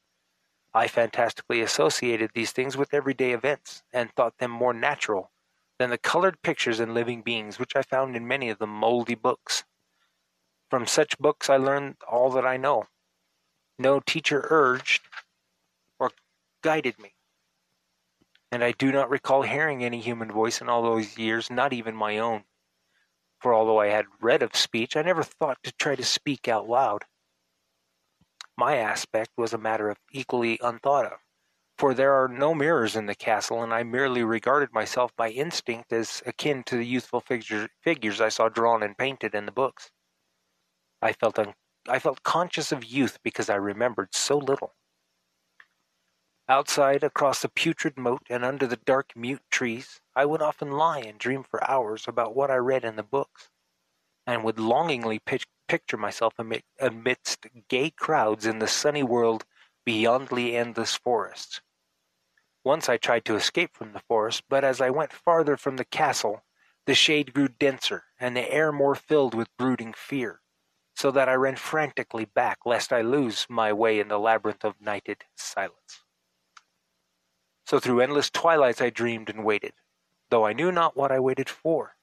I 0.75 0.89
fantastically 0.89 1.61
associated 1.61 2.33
these 2.35 2.53
things 2.53 2.77
with 2.77 2.93
everyday 2.93 3.33
events, 3.33 3.83
and 3.93 4.11
thought 4.11 4.39
them 4.39 4.51
more 4.51 4.75
natural 4.75 5.31
than 5.79 5.91
the 5.91 5.99
colored 5.99 6.43
pictures 6.43 6.81
and 6.81 6.95
living 6.95 7.23
beings 7.23 7.59
which 7.59 7.77
I 7.77 7.83
found 7.83 8.17
in 8.17 8.27
many 8.27 8.51
of 8.51 8.59
the 8.59 8.67
moldy 8.67 9.15
books. 9.15 9.65
From 10.69 10.87
such 10.87 11.19
books 11.19 11.49
I 11.49 11.57
learned 11.57 11.97
all 12.09 12.31
that 12.31 12.47
I 12.47 12.57
know. 12.57 12.85
No 13.79 14.01
teacher 14.01 14.47
urged 14.51 15.03
or 15.99 16.11
guided 16.63 16.99
me. 16.99 17.15
And 18.51 18.63
I 18.63 18.73
do 18.73 18.93
not 18.93 19.11
recall 19.11 19.43
hearing 19.43 19.85
any 19.85 20.01
human 20.01 20.31
voice 20.31 20.61
in 20.61 20.69
all 20.69 20.83
those 20.83 21.19
years, 21.19 21.51
not 21.51 21.73
even 21.73 21.95
my 21.95 22.19
own 22.19 22.45
for 23.45 23.53
although 23.53 23.79
I 23.79 23.89
had 23.89 24.07
read 24.23 24.43
of 24.43 24.57
speech, 24.57 24.97
I 24.97 25.03
never 25.03 25.23
thought 25.23 25.59
to 25.65 25.73
try 25.73 25.97
to 25.97 26.03
speak 26.03 26.49
out 26.49 26.67
loud. 26.67 27.05
My 28.57 28.77
aspect 28.77 29.31
was 29.37 29.53
a 29.53 29.59
matter 29.59 29.91
of 29.91 29.99
equally 30.13 30.59
unthought 30.63 31.07
of, 31.07 31.19
for 31.77 31.93
there 31.93 32.15
are 32.15 32.29
no 32.29 32.55
mirrors 32.55 32.95
in 32.95 33.07
the 33.07 33.15
castle, 33.15 33.63
and 33.63 33.75
I 33.75 33.83
merely 33.83 34.23
regarded 34.23 34.73
myself 34.73 35.15
by 35.17 35.31
instinct 35.31 35.93
as 35.93 36.23
akin 36.25 36.63
to 36.65 36.77
the 36.77 36.87
youthful 36.87 37.21
figure, 37.21 37.69
figures 37.83 38.21
I 38.21 38.29
saw 38.29 38.49
drawn 38.49 38.83
and 38.83 38.97
painted 38.97 39.35
in 39.35 39.47
the 39.47 39.53
books. 39.53 39.91
I 41.03 41.13
felt 41.13 41.39
un- 41.39 41.55
I 41.89 41.99
felt 41.99 42.23
conscious 42.23 42.73
of 42.73 42.85
youth 42.85 43.19
because 43.23 43.51
I 43.51 43.57
remembered 43.57 44.15
so 44.15 44.39
little. 44.39 44.75
Outside, 46.49 47.03
across 47.03 47.43
the 47.43 47.49
putrid 47.49 47.99
moat 47.99 48.23
and 48.31 48.45
under 48.45 48.67
the 48.67 48.77
dark 48.77 49.17
mute 49.17 49.43
trees, 49.51 50.01
I 50.15 50.27
would 50.27 50.43
often 50.43 50.71
lie 50.71 51.01
and 51.01 51.19
dream 51.19 51.43
for 51.43 51.69
hours 51.69 52.07
about 52.07 52.35
what 52.37 52.51
I 52.51 52.57
read 52.57 52.85
in 52.85 52.97
the 52.97 53.03
books, 53.03 53.51
and 54.27 54.43
would 54.45 54.59
longingly 54.59 55.21
picture 55.69 55.97
myself 55.97 56.35
amidst 56.81 57.47
gay 57.69 57.91
crowds 57.91 58.47
in 58.47 58.59
the 58.59 58.67
sunny 58.67 59.03
world 59.03 59.45
beyond 59.85 60.29
the 60.29 60.57
endless 60.57 60.95
forests. 60.95 61.61
Once 62.65 62.89
I 62.89 62.97
tried 62.97 63.27
to 63.27 63.37
escape 63.37 63.71
from 63.75 63.93
the 63.93 64.03
forest, 64.09 64.43
but 64.49 64.65
as 64.65 64.81
I 64.81 64.89
went 64.89 65.13
farther 65.13 65.57
from 65.57 65.77
the 65.77 65.85
castle, 65.85 66.45
the 66.87 66.95
shade 66.95 67.35
grew 67.35 67.49
denser 67.49 68.05
and 68.19 68.35
the 68.37 68.51
air 68.51 68.73
more 68.73 68.95
filled 68.95 69.35
with 69.35 69.55
brooding 69.59 69.93
fear, 69.95 70.41
so 70.97 71.11
that 71.11 71.29
I 71.29 71.35
ran 71.35 71.57
frantically 71.57 72.25
back 72.25 72.59
lest 72.65 72.93
I 72.93 73.03
lose 73.03 73.47
my 73.51 73.73
way 73.73 74.01
in 74.01 74.09
the 74.09 74.19
labyrinth 74.19 74.65
of 74.65 74.81
nighted 74.81 75.25
silence. 75.37 76.05
So 77.67 77.81
through 77.81 78.01
endless 78.01 78.31
twilights 78.31 78.81
I 78.81 78.91
dreamed 78.91 79.29
and 79.29 79.45
waited, 79.45 79.73
though 80.31 80.47
I 80.47 80.53
knew 80.53 80.73
not 80.73 80.97
what 80.97 81.13
I 81.13 81.21
waited 81.21 81.49
for. 81.49 81.97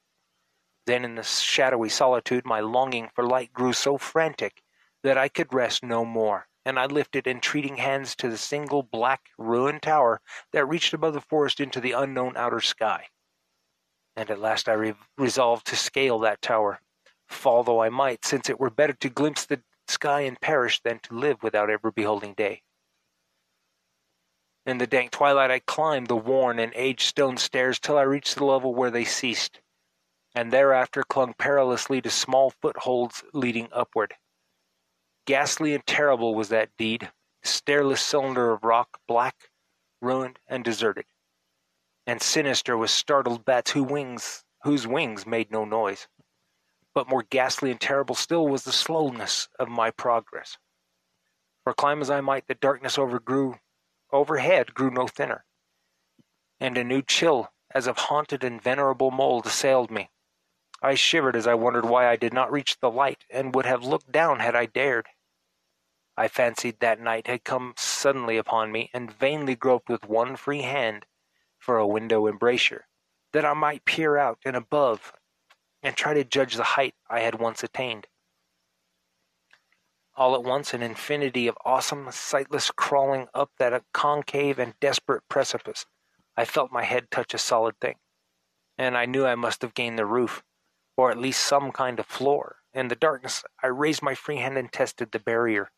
Then 0.86 1.04
in 1.04 1.14
the 1.14 1.22
shadowy 1.22 1.88
solitude 1.88 2.44
my 2.44 2.60
longing 2.60 3.08
for 3.14 3.24
light 3.24 3.52
grew 3.52 3.72
so 3.72 3.98
frantic 3.98 4.62
that 5.02 5.16
I 5.16 5.28
could 5.28 5.52
rest 5.52 5.82
no 5.82 6.04
more, 6.04 6.48
and 6.64 6.78
I 6.78 6.86
lifted 6.86 7.26
entreating 7.26 7.76
hands 7.76 8.16
to 8.16 8.28
the 8.28 8.38
single 8.38 8.82
black 8.82 9.30
ruined 9.38 9.82
tower 9.82 10.20
that 10.52 10.66
reached 10.66 10.92
above 10.92 11.14
the 11.14 11.20
forest 11.20 11.60
into 11.60 11.80
the 11.80 11.92
unknown 11.92 12.36
outer 12.36 12.60
sky. 12.60 13.08
And 14.16 14.30
at 14.30 14.40
last 14.40 14.68
I 14.68 14.74
re- 14.74 14.94
resolved 15.16 15.66
to 15.68 15.76
scale 15.76 16.18
that 16.20 16.42
tower, 16.42 16.80
fall 17.26 17.64
though 17.64 17.82
I 17.82 17.88
might, 17.88 18.24
since 18.24 18.50
it 18.50 18.60
were 18.60 18.70
better 18.70 18.92
to 18.92 19.08
glimpse 19.08 19.46
the 19.46 19.62
sky 19.88 20.22
and 20.22 20.40
perish 20.40 20.80
than 20.80 20.98
to 21.00 21.14
live 21.14 21.42
without 21.42 21.70
ever 21.70 21.90
beholding 21.90 22.34
day. 22.34 22.62
In 24.64 24.78
the 24.78 24.86
dank 24.86 25.10
twilight 25.10 25.50
I 25.50 25.58
climbed 25.58 26.06
the 26.06 26.16
worn 26.16 26.58
and 26.58 26.72
aged 26.76 27.02
stone 27.08 27.36
stairs 27.36 27.80
till 27.80 27.98
I 27.98 28.02
reached 28.02 28.36
the 28.36 28.44
level 28.44 28.74
where 28.74 28.90
they 28.90 29.04
ceased, 29.04 29.60
and 30.34 30.52
thereafter 30.52 31.02
clung 31.02 31.34
perilously 31.34 32.00
to 32.00 32.10
small 32.10 32.50
footholds 32.50 33.22
leading 33.32 33.68
upward. 33.72 34.14
Ghastly 35.26 35.74
and 35.74 35.86
terrible 35.86 36.34
was 36.34 36.48
that 36.48 36.76
deed, 36.76 37.10
stairless 37.42 38.00
cylinder 38.00 38.52
of 38.52 38.64
rock, 38.64 38.98
black, 39.06 39.50
ruined, 40.00 40.38
and 40.48 40.64
deserted. 40.64 41.04
And 42.06 42.20
sinister 42.20 42.76
was 42.76 42.90
startled 42.90 43.44
bats 43.44 43.70
whose 43.70 43.90
wings, 43.90 44.44
whose 44.64 44.86
wings 44.86 45.26
made 45.26 45.50
no 45.50 45.64
noise. 45.64 46.08
But 46.94 47.08
more 47.08 47.22
ghastly 47.22 47.70
and 47.70 47.80
terrible 47.80 48.14
still 48.14 48.48
was 48.48 48.64
the 48.64 48.72
slowness 48.72 49.48
of 49.58 49.68
my 49.68 49.90
progress. 49.90 50.58
For 51.64 51.72
climb 51.72 52.00
as 52.00 52.10
I 52.10 52.20
might, 52.20 52.48
the 52.48 52.54
darkness 52.54 52.98
overgrew 52.98 53.58
overhead 54.12 54.74
grew 54.74 54.90
no 54.90 55.06
thinner, 55.06 55.44
and 56.60 56.76
a 56.76 56.84
new 56.84 57.02
chill, 57.02 57.50
as 57.70 57.86
of 57.86 57.96
haunted 57.96 58.44
and 58.44 58.60
venerable 58.60 59.10
mold, 59.10 59.46
assailed 59.46 59.90
me. 59.90 60.10
I 60.84 60.96
shivered 60.96 61.36
as 61.36 61.46
I 61.46 61.54
wondered 61.54 61.84
why 61.84 62.08
I 62.08 62.16
did 62.16 62.32
not 62.32 62.50
reach 62.50 62.80
the 62.80 62.90
light, 62.90 63.24
and 63.30 63.54
would 63.54 63.66
have 63.66 63.84
looked 63.84 64.10
down 64.10 64.40
had 64.40 64.56
I 64.56 64.66
dared. 64.66 65.06
I 66.16 66.26
fancied 66.26 66.80
that 66.80 66.98
night 66.98 67.28
had 67.28 67.44
come 67.44 67.74
suddenly 67.76 68.36
upon 68.36 68.72
me, 68.72 68.90
and 68.92 69.12
vainly 69.12 69.54
groped 69.54 69.88
with 69.88 70.08
one 70.08 70.34
free 70.34 70.62
hand 70.62 71.06
for 71.56 71.78
a 71.78 71.86
window 71.86 72.26
embrasure, 72.26 72.88
that 73.32 73.44
I 73.44 73.54
might 73.54 73.84
peer 73.84 74.16
out 74.16 74.40
and 74.44 74.56
above, 74.56 75.12
and 75.84 75.96
try 75.96 76.14
to 76.14 76.24
judge 76.24 76.56
the 76.56 76.64
height 76.64 76.96
I 77.08 77.20
had 77.20 77.38
once 77.38 77.62
attained. 77.62 78.08
All 80.16 80.34
at 80.34 80.42
once, 80.42 80.74
an 80.74 80.82
infinity 80.82 81.46
of 81.46 81.56
awesome, 81.64 82.10
sightless 82.10 82.72
crawling 82.72 83.28
up 83.32 83.52
that 83.58 83.84
concave 83.92 84.58
and 84.58 84.78
desperate 84.80 85.22
precipice. 85.28 85.86
I 86.36 86.44
felt 86.44 86.72
my 86.72 86.82
head 86.82 87.10
touch 87.10 87.34
a 87.34 87.38
solid 87.38 87.78
thing, 87.80 88.00
and 88.76 88.98
I 88.98 89.06
knew 89.06 89.24
I 89.24 89.36
must 89.36 89.62
have 89.62 89.74
gained 89.74 89.98
the 89.98 90.06
roof, 90.06 90.42
or 90.96 91.10
at 91.10 91.18
least 91.18 91.40
some 91.40 91.72
kind 91.72 91.98
of 91.98 92.06
floor. 92.06 92.56
In 92.72 92.88
the 92.88 92.96
darkness, 92.96 93.44
I 93.62 93.68
raised 93.68 94.02
my 94.02 94.14
free 94.14 94.38
hand 94.38 94.56
and 94.56 94.72
tested 94.72 95.12
the 95.12 95.18
barrier, 95.18 95.70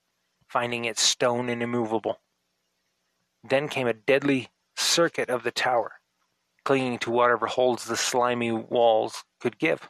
finding 0.48 0.84
it 0.84 0.98
stone 0.98 1.48
and 1.48 1.62
immovable. 1.62 2.20
Then 3.42 3.68
came 3.68 3.86
a 3.86 3.92
deadly 3.92 4.48
circuit 4.76 5.28
of 5.28 5.42
the 5.42 5.50
tower, 5.50 6.00
clinging 6.64 6.98
to 7.00 7.10
whatever 7.10 7.46
holds 7.46 7.84
the 7.84 7.96
slimy 7.96 8.52
walls 8.52 9.24
could 9.40 9.58
give, 9.58 9.88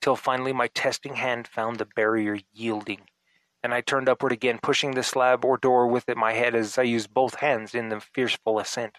till 0.00 0.16
finally 0.16 0.52
my 0.52 0.68
testing 0.68 1.14
hand 1.14 1.46
found 1.46 1.78
the 1.78 1.84
barrier 1.84 2.38
yielding 2.52 3.06
and 3.62 3.74
I 3.74 3.80
turned 3.80 4.08
upward 4.08 4.32
again, 4.32 4.58
pushing 4.62 4.92
the 4.92 5.02
slab 5.02 5.44
or 5.44 5.58
door 5.58 5.86
with 5.86 6.08
it 6.08 6.16
my 6.16 6.32
head 6.32 6.54
as 6.54 6.78
I 6.78 6.82
used 6.82 7.12
both 7.12 7.36
hands 7.36 7.74
in 7.74 7.88
the 7.90 8.00
fearful 8.00 8.58
ascent. 8.58 8.98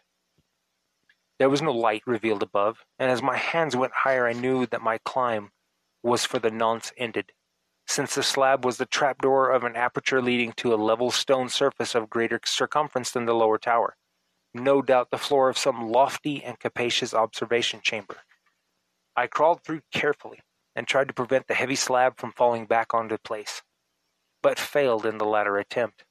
There 1.41 1.50
was 1.50 1.63
no 1.63 1.71
light 1.71 2.03
revealed 2.05 2.43
above, 2.43 2.86
and 3.00 3.10
as 3.10 3.24
my 3.24 3.36
hands 3.36 3.75
went 3.75 3.93
higher, 3.93 4.27
I 4.27 4.33
knew 4.33 4.67
that 4.67 4.83
my 4.83 5.00
climb 5.00 5.50
was 6.03 6.24
for 6.24 6.38
the 6.38 6.51
nonce 6.51 6.93
ended, 6.98 7.31
since 7.88 8.13
the 8.13 8.21
slab 8.21 8.63
was 8.63 8.77
the 8.77 8.86
trapdoor 8.86 9.50
of 9.50 9.63
an 9.63 9.75
aperture 9.75 10.21
leading 10.21 10.53
to 10.57 10.71
a 10.71 10.75
level 10.75 11.10
stone 11.10 11.50
surface 11.50 11.95
of 11.95 12.12
greater 12.12 12.39
circumference 12.45 13.10
than 13.10 13.25
the 13.25 13.33
lower 13.33 13.57
tower. 13.57 13.98
No 14.53 14.83
doubt 14.83 15.10
the 15.10 15.17
floor 15.17 15.50
of 15.50 15.57
some 15.57 15.89
lofty 15.89 16.43
and 16.43 16.60
capacious 16.60 17.12
observation 17.12 17.79
chamber. 17.81 18.17
I 19.15 19.25
crawled 19.25 19.63
through 19.63 19.81
carefully 19.91 20.41
and 20.75 20.86
tried 20.86 21.07
to 21.07 21.13
prevent 21.15 21.48
the 21.48 21.55
heavy 21.55 21.75
slab 21.75 22.19
from 22.19 22.33
falling 22.33 22.67
back 22.67 22.93
onto 22.93 23.17
place 23.17 23.63
but 24.43 24.60
failed 24.60 25.07
in 25.07 25.17
the 25.17 25.25
latter 25.25 25.57
attempt. 25.57 26.05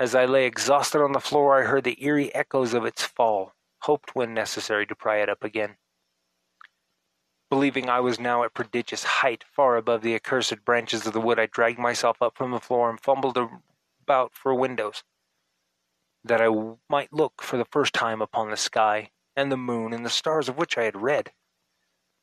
As 0.00 0.12
I 0.12 0.24
lay 0.24 0.44
exhausted 0.44 1.04
on 1.04 1.12
the 1.12 1.20
floor, 1.20 1.62
I 1.62 1.66
heard 1.66 1.84
the 1.84 2.04
eerie 2.04 2.34
echoes 2.34 2.74
of 2.74 2.84
its 2.84 3.04
fall, 3.04 3.52
hoped 3.84 4.14
when 4.14 4.32
necessary 4.32 4.86
to 4.86 4.94
pry 4.94 5.18
it 5.18 5.28
up 5.28 5.44
again. 5.44 5.76
Believing 7.50 7.90
I 7.90 8.00
was 8.00 8.18
now 8.18 8.42
at 8.42 8.54
prodigious 8.54 9.04
height, 9.04 9.44
far 9.44 9.76
above 9.76 10.00
the 10.00 10.14
accursed 10.14 10.64
branches 10.64 11.06
of 11.06 11.12
the 11.12 11.20
wood, 11.20 11.38
I 11.38 11.46
dragged 11.46 11.78
myself 11.78 12.22
up 12.22 12.36
from 12.36 12.50
the 12.50 12.60
floor 12.60 12.88
and 12.88 12.98
fumbled 12.98 13.38
about 14.02 14.32
for 14.32 14.54
windows, 14.54 15.04
that 16.24 16.40
I 16.40 16.48
might 16.88 17.12
look 17.12 17.42
for 17.42 17.58
the 17.58 17.66
first 17.66 17.92
time 17.92 18.22
upon 18.22 18.50
the 18.50 18.56
sky, 18.56 19.10
and 19.36 19.52
the 19.52 19.58
moon, 19.58 19.92
and 19.92 20.04
the 20.04 20.10
stars 20.10 20.48
of 20.48 20.56
which 20.56 20.78
I 20.78 20.84
had 20.84 21.00
read. 21.00 21.32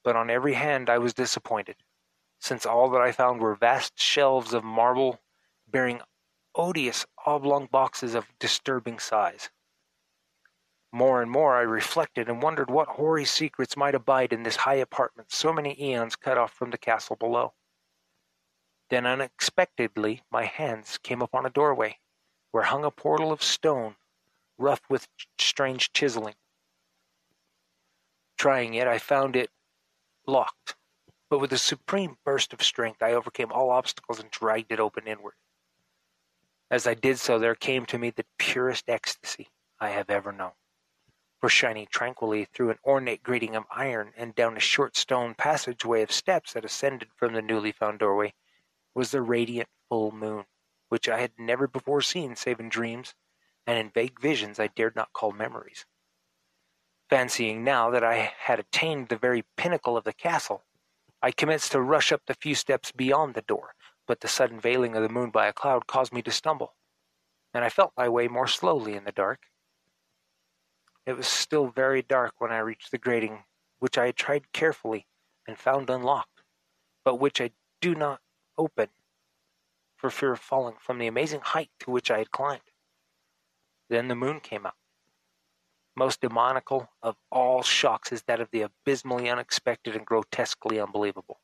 But 0.03 0.15
on 0.15 0.31
every 0.31 0.55
hand 0.55 0.89
I 0.89 0.97
was 0.97 1.13
disappointed, 1.13 1.75
since 2.39 2.65
all 2.65 2.89
that 2.89 3.01
I 3.01 3.11
found 3.11 3.39
were 3.39 3.53
vast 3.53 3.99
shelves 3.99 4.53
of 4.53 4.63
marble 4.63 5.19
bearing 5.67 6.01
odious 6.55 7.05
oblong 7.25 7.67
boxes 7.71 8.15
of 8.15 8.27
disturbing 8.39 8.97
size. 8.97 9.51
More 10.93 11.21
and 11.21 11.31
more 11.31 11.55
I 11.55 11.61
reflected 11.61 12.27
and 12.27 12.43
wondered 12.43 12.69
what 12.69 12.89
hoary 12.89 13.23
secrets 13.23 13.77
might 13.77 13.95
abide 13.95 14.33
in 14.33 14.43
this 14.43 14.57
high 14.57 14.75
apartment 14.75 15.31
so 15.31 15.53
many 15.53 15.81
eons 15.81 16.17
cut 16.17 16.37
off 16.37 16.53
from 16.53 16.71
the 16.71 16.77
castle 16.77 17.15
below. 17.15 17.53
Then 18.89 19.05
unexpectedly 19.05 20.23
my 20.29 20.43
hands 20.45 20.97
came 20.97 21.21
upon 21.21 21.45
a 21.45 21.49
doorway, 21.49 21.99
where 22.51 22.63
hung 22.63 22.83
a 22.83 22.91
portal 22.91 23.31
of 23.31 23.41
stone, 23.41 23.95
rough 24.57 24.81
with 24.89 25.07
strange 25.39 25.93
chiseling. 25.93 26.35
Trying 28.37 28.73
it, 28.73 28.87
I 28.87 28.97
found 28.97 29.37
it 29.37 29.49
locked, 30.27 30.75
but 31.29 31.39
with 31.39 31.53
a 31.53 31.57
supreme 31.57 32.17
burst 32.25 32.51
of 32.51 32.61
strength 32.61 33.01
I 33.01 33.13
overcame 33.13 33.53
all 33.53 33.69
obstacles 33.69 34.19
and 34.19 34.29
dragged 34.29 34.73
it 34.73 34.79
open 34.81 35.07
inward. 35.07 35.35
As 36.69 36.85
I 36.85 36.95
did 36.95 37.17
so, 37.17 37.39
there 37.39 37.55
came 37.55 37.85
to 37.85 37.97
me 37.97 38.09
the 38.09 38.25
purest 38.37 38.89
ecstasy 38.89 39.47
I 39.79 39.89
have 39.89 40.09
ever 40.09 40.33
known. 40.33 40.51
For 41.41 41.49
shining 41.49 41.87
tranquilly 41.89 42.45
through 42.45 42.69
an 42.69 42.77
ornate 42.85 43.23
grating 43.23 43.55
of 43.55 43.65
iron 43.71 44.13
and 44.15 44.35
down 44.35 44.55
a 44.55 44.59
short 44.59 44.95
stone 44.95 45.33
passageway 45.33 46.03
of 46.03 46.11
steps 46.11 46.53
that 46.53 46.63
ascended 46.63 47.09
from 47.15 47.33
the 47.33 47.41
newly 47.41 47.71
found 47.71 47.97
doorway 47.97 48.35
was 48.93 49.09
the 49.09 49.23
radiant 49.23 49.67
full 49.89 50.11
moon, 50.11 50.45
which 50.89 51.09
I 51.09 51.19
had 51.19 51.31
never 51.39 51.67
before 51.67 52.01
seen 52.01 52.35
save 52.35 52.59
in 52.59 52.69
dreams 52.69 53.15
and 53.65 53.79
in 53.79 53.89
vague 53.89 54.19
visions 54.19 54.59
I 54.59 54.67
dared 54.67 54.95
not 54.95 55.13
call 55.13 55.31
memories. 55.31 55.87
Fancying 57.09 57.63
now 57.63 57.89
that 57.89 58.03
I 58.03 58.33
had 58.37 58.59
attained 58.59 59.09
the 59.09 59.17
very 59.17 59.43
pinnacle 59.57 59.97
of 59.97 60.03
the 60.03 60.13
castle, 60.13 60.63
I 61.23 61.31
commenced 61.31 61.71
to 61.71 61.81
rush 61.81 62.11
up 62.11 62.21
the 62.27 62.35
few 62.35 62.53
steps 62.53 62.91
beyond 62.91 63.33
the 63.33 63.41
door, 63.41 63.73
but 64.05 64.19
the 64.19 64.27
sudden 64.27 64.59
veiling 64.59 64.95
of 64.95 65.01
the 65.01 65.09
moon 65.09 65.31
by 65.31 65.47
a 65.47 65.53
cloud 65.53 65.87
caused 65.87 66.13
me 66.13 66.21
to 66.21 66.31
stumble, 66.31 66.75
and 67.51 67.65
I 67.65 67.69
felt 67.69 67.93
my 67.97 68.07
way 68.07 68.27
more 68.27 68.47
slowly 68.47 68.93
in 68.93 69.05
the 69.05 69.11
dark. 69.11 69.50
It 71.05 71.13
was 71.13 71.27
still 71.27 71.67
very 71.67 72.01
dark 72.01 72.35
when 72.39 72.51
I 72.51 72.59
reached 72.59 72.91
the 72.91 72.97
grating, 72.97 73.45
which 73.79 73.97
I 73.97 74.07
had 74.07 74.15
tried 74.15 74.51
carefully 74.53 75.07
and 75.47 75.57
found 75.57 75.89
unlocked, 75.89 76.43
but 77.03 77.15
which 77.15 77.41
I 77.41 77.51
do 77.79 77.95
not 77.95 78.21
open 78.57 78.89
for 79.95 80.09
fear 80.09 80.33
of 80.33 80.39
falling 80.39 80.75
from 80.79 80.97
the 80.97 81.07
amazing 81.07 81.41
height 81.41 81.71
to 81.79 81.91
which 81.91 82.11
I 82.11 82.19
had 82.19 82.31
climbed. 82.31 82.71
Then 83.89 84.07
the 84.07 84.15
moon 84.15 84.39
came 84.39 84.65
out 84.65 84.75
most 85.95 86.21
demoniacal 86.21 86.89
of 87.01 87.17
all 87.31 87.61
shocks 87.61 88.11
is 88.11 88.23
that 88.23 88.39
of 88.39 88.49
the 88.51 88.61
abysmally 88.61 89.29
unexpected 89.29 89.95
and 89.95 90.05
grotesquely 90.05 90.79
unbelievable. 90.79 91.39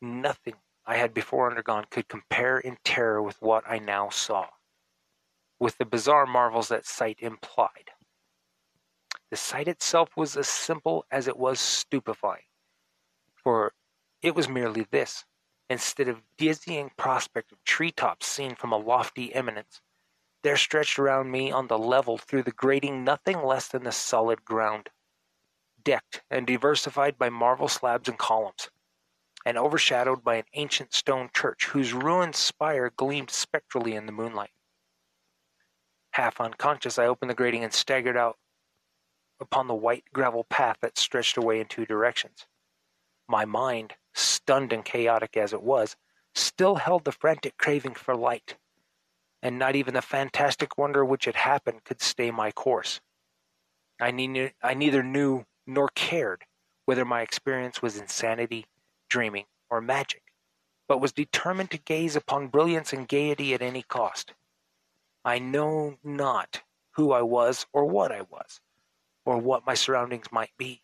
Nothing 0.00 0.54
I 0.86 0.96
had 0.96 1.14
before 1.14 1.48
undergone 1.48 1.86
could 1.90 2.08
compare 2.08 2.58
in 2.58 2.76
terror 2.84 3.22
with 3.22 3.40
what 3.40 3.64
I 3.66 3.78
now 3.78 4.10
saw, 4.10 4.48
with 5.58 5.78
the 5.78 5.84
bizarre 5.84 6.26
marvels 6.26 6.68
that 6.68 6.86
sight 6.86 7.18
implied. 7.20 7.90
The 9.30 9.36
sight 9.36 9.68
itself 9.68 10.10
was 10.16 10.36
as 10.36 10.48
simple 10.48 11.04
as 11.10 11.26
it 11.26 11.36
was 11.36 11.58
stupefying, 11.58 12.44
for 13.34 13.72
it 14.22 14.34
was 14.34 14.48
merely 14.48 14.86
this. 14.90 15.24
Instead 15.70 16.08
of 16.08 16.22
dizzying 16.36 16.90
prospect 16.96 17.50
of 17.50 17.64
treetops 17.64 18.26
seen 18.26 18.54
from 18.54 18.72
a 18.72 18.76
lofty 18.76 19.34
eminence, 19.34 19.80
there 20.42 20.56
stretched 20.58 20.98
around 20.98 21.30
me 21.30 21.50
on 21.50 21.68
the 21.68 21.78
level 21.78 22.18
through 22.18 22.42
the 22.42 22.52
grating 22.52 23.02
nothing 23.02 23.42
less 23.42 23.68
than 23.68 23.84
the 23.84 23.92
solid 23.92 24.44
ground, 24.44 24.90
decked 25.82 26.22
and 26.30 26.46
diversified 26.46 27.16
by 27.16 27.30
marble 27.30 27.68
slabs 27.68 28.08
and 28.08 28.18
columns, 28.18 28.70
and 29.46 29.56
overshadowed 29.56 30.22
by 30.22 30.36
an 30.36 30.44
ancient 30.52 30.92
stone 30.92 31.30
church 31.34 31.66
whose 31.66 31.94
ruined 31.94 32.36
spire 32.36 32.90
gleamed 32.94 33.30
spectrally 33.30 33.94
in 33.94 34.06
the 34.06 34.12
moonlight. 34.12 34.52
Half 36.14 36.40
unconscious, 36.40 36.96
I 36.96 37.06
opened 37.06 37.30
the 37.30 37.34
grating 37.34 37.64
and 37.64 37.72
staggered 37.72 38.16
out 38.16 38.38
upon 39.40 39.66
the 39.66 39.74
white 39.74 40.04
gravel 40.12 40.44
path 40.44 40.76
that 40.80 40.96
stretched 40.96 41.36
away 41.36 41.58
in 41.58 41.66
two 41.66 41.84
directions. 41.84 42.46
My 43.28 43.44
mind, 43.44 43.94
stunned 44.12 44.72
and 44.72 44.84
chaotic 44.84 45.36
as 45.36 45.52
it 45.52 45.62
was, 45.62 45.96
still 46.32 46.76
held 46.76 47.04
the 47.04 47.10
frantic 47.10 47.58
craving 47.58 47.94
for 47.94 48.14
light 48.14 48.56
and 49.42 49.58
not 49.58 49.74
even 49.74 49.94
the 49.94 50.02
fantastic 50.02 50.78
wonder 50.78 51.04
which 51.04 51.24
had 51.24 51.34
happened 51.34 51.82
could 51.84 52.00
stay 52.00 52.30
my 52.30 52.52
course. 52.52 53.00
I, 54.00 54.12
ne- 54.12 54.54
I 54.62 54.74
neither 54.74 55.02
knew 55.02 55.46
nor 55.66 55.88
cared 55.96 56.44
whether 56.86 57.04
my 57.04 57.22
experience 57.22 57.82
was 57.82 57.98
insanity, 57.98 58.66
dreaming, 59.10 59.46
or 59.68 59.80
magic, 59.80 60.22
but 60.86 61.00
was 61.00 61.12
determined 61.12 61.72
to 61.72 61.78
gaze 61.78 62.14
upon 62.14 62.48
brilliance 62.48 62.92
and 62.92 63.08
gaiety 63.08 63.52
at 63.52 63.62
any 63.62 63.82
cost. 63.82 64.32
I 65.24 65.38
know 65.38 65.96
not 66.04 66.62
who 66.92 67.12
I 67.12 67.22
was 67.22 67.66
or 67.72 67.86
what 67.86 68.12
I 68.12 68.22
was, 68.22 68.60
or 69.24 69.38
what 69.38 69.66
my 69.66 69.74
surroundings 69.74 70.30
might 70.30 70.52
be. 70.58 70.82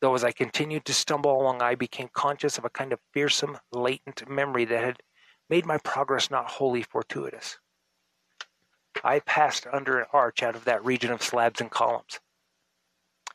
Though 0.00 0.14
as 0.14 0.24
I 0.24 0.32
continued 0.32 0.84
to 0.86 0.94
stumble 0.94 1.40
along, 1.40 1.62
I 1.62 1.74
became 1.74 2.08
conscious 2.12 2.58
of 2.58 2.64
a 2.64 2.70
kind 2.70 2.92
of 2.92 3.00
fearsome, 3.12 3.58
latent 3.70 4.28
memory 4.28 4.64
that 4.64 4.82
had 4.82 5.02
made 5.48 5.66
my 5.66 5.78
progress 5.78 6.30
not 6.30 6.50
wholly 6.50 6.82
fortuitous. 6.82 7.58
I 9.04 9.20
passed 9.20 9.66
under 9.72 9.98
an 9.98 10.06
arch 10.12 10.42
out 10.42 10.56
of 10.56 10.64
that 10.64 10.84
region 10.84 11.12
of 11.12 11.22
slabs 11.22 11.60
and 11.60 11.70
columns, 11.70 12.20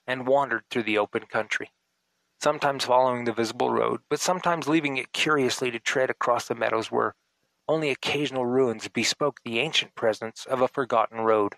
and 0.05 0.27
wandered 0.27 0.63
through 0.69 0.83
the 0.83 0.97
open 0.97 1.27
country, 1.27 1.71
sometimes 2.41 2.85
following 2.85 3.23
the 3.23 3.33
visible 3.33 3.69
road, 3.69 4.01
but 4.09 4.19
sometimes 4.19 4.67
leaving 4.67 4.97
it 4.97 5.13
curiously 5.13 5.71
to 5.71 5.79
tread 5.79 6.09
across 6.09 6.47
the 6.47 6.55
meadows 6.55 6.91
where 6.91 7.15
only 7.67 7.89
occasional 7.89 8.45
ruins 8.45 8.88
bespoke 8.88 9.39
the 9.43 9.60
ancient 9.60 9.95
presence 9.95 10.45
of 10.45 10.62
a 10.62 10.67
forgotten 10.67 11.21
road. 11.21 11.56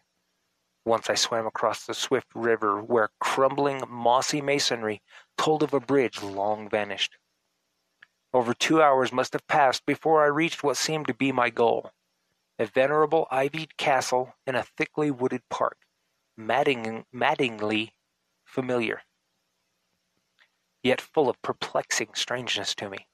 Once 0.86 1.10
I 1.10 1.16
swam 1.16 1.46
across 1.46 1.86
the 1.86 1.94
swift 1.94 2.28
river 2.34 2.82
where 2.82 3.10
crumbling, 3.20 3.84
mossy 3.90 4.42
masonry 4.42 5.02
told 5.38 5.64
of 5.64 5.74
a 5.74 5.80
bridge 5.80 6.24
long 6.24 6.70
vanished. 6.70 7.18
Over 8.34 8.54
two 8.54 8.82
hours 8.82 9.12
must 9.12 9.34
have 9.34 9.48
passed 9.48 9.86
before 9.86 10.24
I 10.24 10.28
reached 10.28 10.64
what 10.64 10.78
seemed 10.78 11.08
to 11.08 11.14
be 11.14 11.32
my 11.32 11.50
goal 11.50 11.92
a 12.60 12.66
venerable 12.66 13.28
ivied 13.32 13.78
castle 13.78 14.34
in 14.48 14.56
a 14.56 14.64
thickly 14.64 15.12
wooded 15.12 15.42
park, 15.50 15.78
madding, 16.36 17.06
maddeningly 17.12 17.94
familiar, 18.44 19.04
yet 20.82 21.00
full 21.00 21.30
of 21.30 21.42
perplexing 21.42 22.10
strangeness 22.16 22.74
to 22.74 22.90
me. 22.90 23.08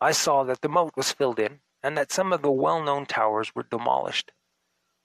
I 0.00 0.12
saw 0.12 0.44
that 0.44 0.60
the 0.60 0.68
moat 0.68 0.92
was 0.96 1.12
filled 1.12 1.38
in, 1.38 1.60
and 1.88 1.96
that 1.96 2.12
some 2.12 2.34
of 2.34 2.42
the 2.42 2.50
well 2.50 2.82
known 2.82 3.06
towers 3.06 3.54
were 3.54 3.62
demolished, 3.62 4.30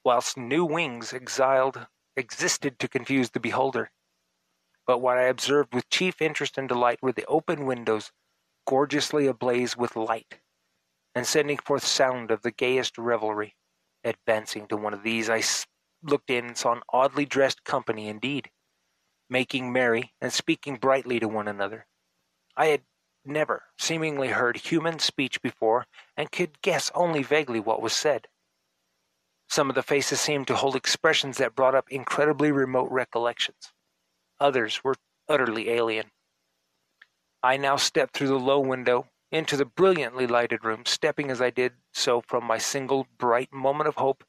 whilst 0.03 0.35
new 0.37 0.65
wings 0.65 1.13
exiled 1.13 1.87
existed 2.17 2.77
to 2.77 2.89
confuse 2.89 3.29
the 3.29 3.39
beholder. 3.39 3.89
But 4.85 4.97
what 4.97 5.17
I 5.17 5.21
observed 5.21 5.73
with 5.73 5.89
chief 5.89 6.21
interest 6.21 6.57
and 6.57 6.67
delight 6.67 6.99
were 7.01 7.13
the 7.13 7.25
open 7.27 7.65
windows, 7.65 8.11
gorgeously 8.67 9.27
ablaze 9.27 9.77
with 9.77 9.95
light, 9.95 10.41
and 11.15 11.25
sending 11.25 11.57
forth 11.57 11.85
sound 11.85 12.31
of 12.31 12.41
the 12.41 12.51
gayest 12.51 12.97
revelry. 12.97 13.55
Advancing 14.03 14.67
to 14.67 14.75
one 14.75 14.93
of 14.93 15.03
these, 15.03 15.29
I 15.29 15.41
looked 16.01 16.29
in 16.29 16.47
and 16.47 16.57
saw 16.57 16.73
an 16.73 16.81
oddly 16.91 17.23
dressed 17.23 17.63
company 17.63 18.09
indeed, 18.09 18.51
making 19.29 19.71
merry 19.71 20.11
and 20.19 20.33
speaking 20.33 20.75
brightly 20.75 21.17
to 21.21 21.29
one 21.29 21.47
another. 21.47 21.87
I 22.57 22.65
had 22.65 22.81
never 23.25 23.63
seemingly 23.77 24.29
heard 24.29 24.57
human 24.57 24.99
speech 24.99 25.41
before, 25.41 25.85
and 26.15 26.31
could 26.31 26.61
guess 26.61 26.91
only 26.93 27.23
vaguely 27.23 27.59
what 27.59 27.81
was 27.81 27.93
said. 27.93 28.27
Some 29.49 29.69
of 29.69 29.75
the 29.75 29.83
faces 29.83 30.19
seemed 30.19 30.47
to 30.47 30.55
hold 30.55 30.75
expressions 30.75 31.37
that 31.37 31.55
brought 31.55 31.75
up 31.75 31.91
incredibly 31.91 32.51
remote 32.51 32.89
recollections. 32.89 33.71
Others 34.39 34.83
were 34.83 34.95
utterly 35.29 35.69
alien. 35.69 36.11
I 37.43 37.57
now 37.57 37.75
stepped 37.75 38.15
through 38.15 38.29
the 38.29 38.39
low 38.39 38.59
window 38.59 39.07
into 39.31 39.57
the 39.57 39.65
brilliantly 39.65 40.27
lighted 40.27 40.63
room, 40.63 40.85
stepping 40.85 41.29
as 41.29 41.41
I 41.41 41.49
did 41.49 41.73
so 41.91 42.21
from 42.21 42.45
my 42.45 42.57
single 42.57 43.07
bright 43.17 43.51
moment 43.51 43.87
of 43.87 43.95
hope 43.95 44.23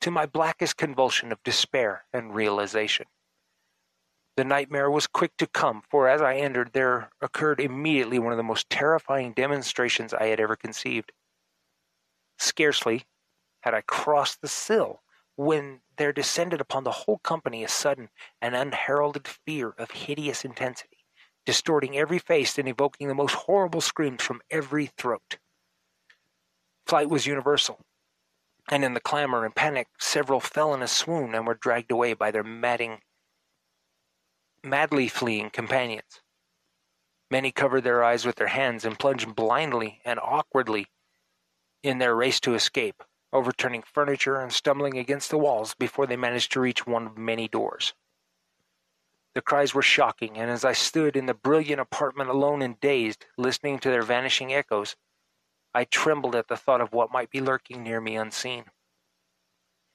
to 0.00 0.10
my 0.10 0.26
blackest 0.26 0.76
convulsion 0.76 1.32
of 1.32 1.42
despair 1.42 2.04
and 2.12 2.34
realization. 2.34 3.06
The 4.36 4.44
nightmare 4.44 4.90
was 4.90 5.06
quick 5.06 5.36
to 5.38 5.46
come, 5.46 5.82
for 5.90 6.08
as 6.08 6.22
I 6.22 6.36
entered, 6.36 6.72
there 6.72 7.10
occurred 7.20 7.60
immediately 7.60 8.18
one 8.18 8.32
of 8.32 8.38
the 8.38 8.42
most 8.42 8.70
terrifying 8.70 9.32
demonstrations 9.32 10.14
I 10.14 10.26
had 10.26 10.40
ever 10.40 10.56
conceived. 10.56 11.12
Scarcely 12.38 13.04
had 13.60 13.74
I 13.74 13.82
crossed 13.82 14.40
the 14.40 14.48
sill 14.48 15.02
when 15.36 15.80
there 15.96 16.12
descended 16.12 16.60
upon 16.60 16.84
the 16.84 16.92
whole 16.92 17.18
company 17.18 17.62
a 17.62 17.68
sudden 17.68 18.08
and 18.40 18.56
unheralded 18.56 19.28
fear 19.28 19.70
of 19.78 19.90
hideous 19.90 20.44
intensity 20.44 21.02
distorting 21.44 21.96
every 21.96 22.18
face 22.18 22.58
and 22.58 22.68
evoking 22.68 23.08
the 23.08 23.14
most 23.14 23.34
horrible 23.34 23.80
screams 23.80 24.22
from 24.22 24.40
every 24.50 24.86
throat. 24.86 25.38
Flight 26.86 27.08
was 27.08 27.26
universal, 27.26 27.80
and 28.68 28.84
in 28.84 28.94
the 28.94 29.00
clamor 29.00 29.44
and 29.44 29.54
panic, 29.54 29.88
several 29.98 30.40
fell 30.40 30.74
in 30.74 30.82
a 30.82 30.88
swoon 30.88 31.34
and 31.34 31.46
were 31.46 31.54
dragged 31.54 31.90
away 31.90 32.12
by 32.12 32.30
their 32.30 32.44
madding, 32.44 33.00
madly 34.62 35.08
fleeing 35.08 35.50
companions. 35.50 36.20
Many 37.30 37.50
covered 37.50 37.82
their 37.82 38.04
eyes 38.04 38.24
with 38.24 38.36
their 38.36 38.48
hands 38.48 38.84
and 38.84 38.98
plunged 38.98 39.34
blindly 39.34 40.00
and 40.04 40.20
awkwardly 40.20 40.86
in 41.82 41.98
their 41.98 42.14
race 42.14 42.38
to 42.40 42.54
escape, 42.54 43.02
overturning 43.32 43.82
furniture 43.82 44.36
and 44.36 44.52
stumbling 44.52 44.98
against 44.98 45.30
the 45.30 45.38
walls 45.38 45.74
before 45.74 46.06
they 46.06 46.16
managed 46.16 46.52
to 46.52 46.60
reach 46.60 46.86
one 46.86 47.06
of 47.06 47.18
many 47.18 47.48
doors. 47.48 47.94
The 49.34 49.40
cries 49.40 49.74
were 49.74 49.82
shocking, 49.82 50.36
and 50.36 50.50
as 50.50 50.64
I 50.64 50.74
stood 50.74 51.16
in 51.16 51.24
the 51.24 51.34
brilliant 51.34 51.80
apartment 51.80 52.28
alone 52.28 52.60
and 52.60 52.78
dazed, 52.80 53.24
listening 53.38 53.78
to 53.78 53.90
their 53.90 54.02
vanishing 54.02 54.52
echoes, 54.52 54.94
I 55.74 55.84
trembled 55.84 56.36
at 56.36 56.48
the 56.48 56.56
thought 56.56 56.82
of 56.82 56.92
what 56.92 57.12
might 57.12 57.30
be 57.30 57.40
lurking 57.40 57.82
near 57.82 58.00
me 58.00 58.16
unseen. 58.16 58.66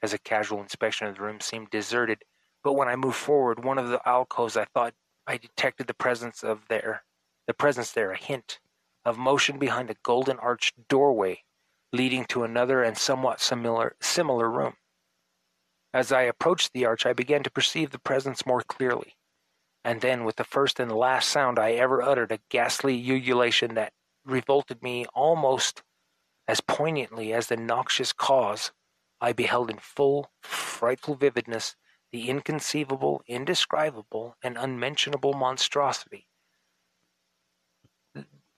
As 0.01 0.11
a 0.11 0.17
casual 0.17 0.59
inspection 0.61 1.07
of 1.07 1.15
the 1.15 1.21
room 1.21 1.39
seemed 1.39 1.69
deserted, 1.69 2.23
but 2.63 2.73
when 2.73 2.87
I 2.87 2.95
moved 2.95 3.17
forward 3.17 3.63
one 3.63 3.77
of 3.77 3.89
the 3.89 4.01
alcoves 4.07 4.57
I 4.57 4.65
thought 4.65 4.93
I 5.25 5.37
detected 5.37 5.87
the 5.87 5.93
presence 5.93 6.43
of 6.43 6.67
there 6.69 7.03
the 7.47 7.53
presence 7.53 7.91
there 7.91 8.11
a 8.11 8.17
hint 8.17 8.59
of 9.05 9.17
motion 9.17 9.57
behind 9.57 9.89
a 9.89 9.95
golden 10.03 10.37
arched 10.39 10.87
doorway 10.87 11.43
leading 11.93 12.25
to 12.25 12.43
another 12.43 12.83
and 12.83 12.97
somewhat 12.97 13.39
similar 13.39 13.95
similar 14.01 14.49
room. 14.49 14.73
As 15.93 16.11
I 16.11 16.23
approached 16.23 16.73
the 16.73 16.85
arch 16.85 17.05
I 17.05 17.13
began 17.13 17.43
to 17.43 17.51
perceive 17.51 17.91
the 17.91 17.99
presence 17.99 18.45
more 18.45 18.61
clearly 18.61 19.17
and 19.83 20.01
then 20.01 20.25
with 20.25 20.35
the 20.35 20.43
first 20.43 20.81
and 20.81 20.91
last 20.91 21.29
sound 21.29 21.57
I 21.57 21.71
ever 21.71 22.01
uttered 22.01 22.33
a 22.33 22.39
ghastly 22.49 23.01
ululation 23.01 23.75
that 23.75 23.93
revolted 24.25 24.83
me 24.83 25.05
almost 25.13 25.81
as 26.47 26.61
poignantly 26.61 27.33
as 27.33 27.47
the 27.47 27.57
noxious 27.57 28.13
cause, 28.13 28.71
I 29.19 29.33
beheld 29.33 29.69
in 29.69 29.77
full, 29.79 30.31
frightful 30.41 31.15
vividness 31.15 31.75
the 32.17 32.29
inconceivable, 32.31 33.21
indescribable, 33.27 34.35
and 34.41 34.57
unmentionable 34.57 35.33
monstrosity 35.33 36.25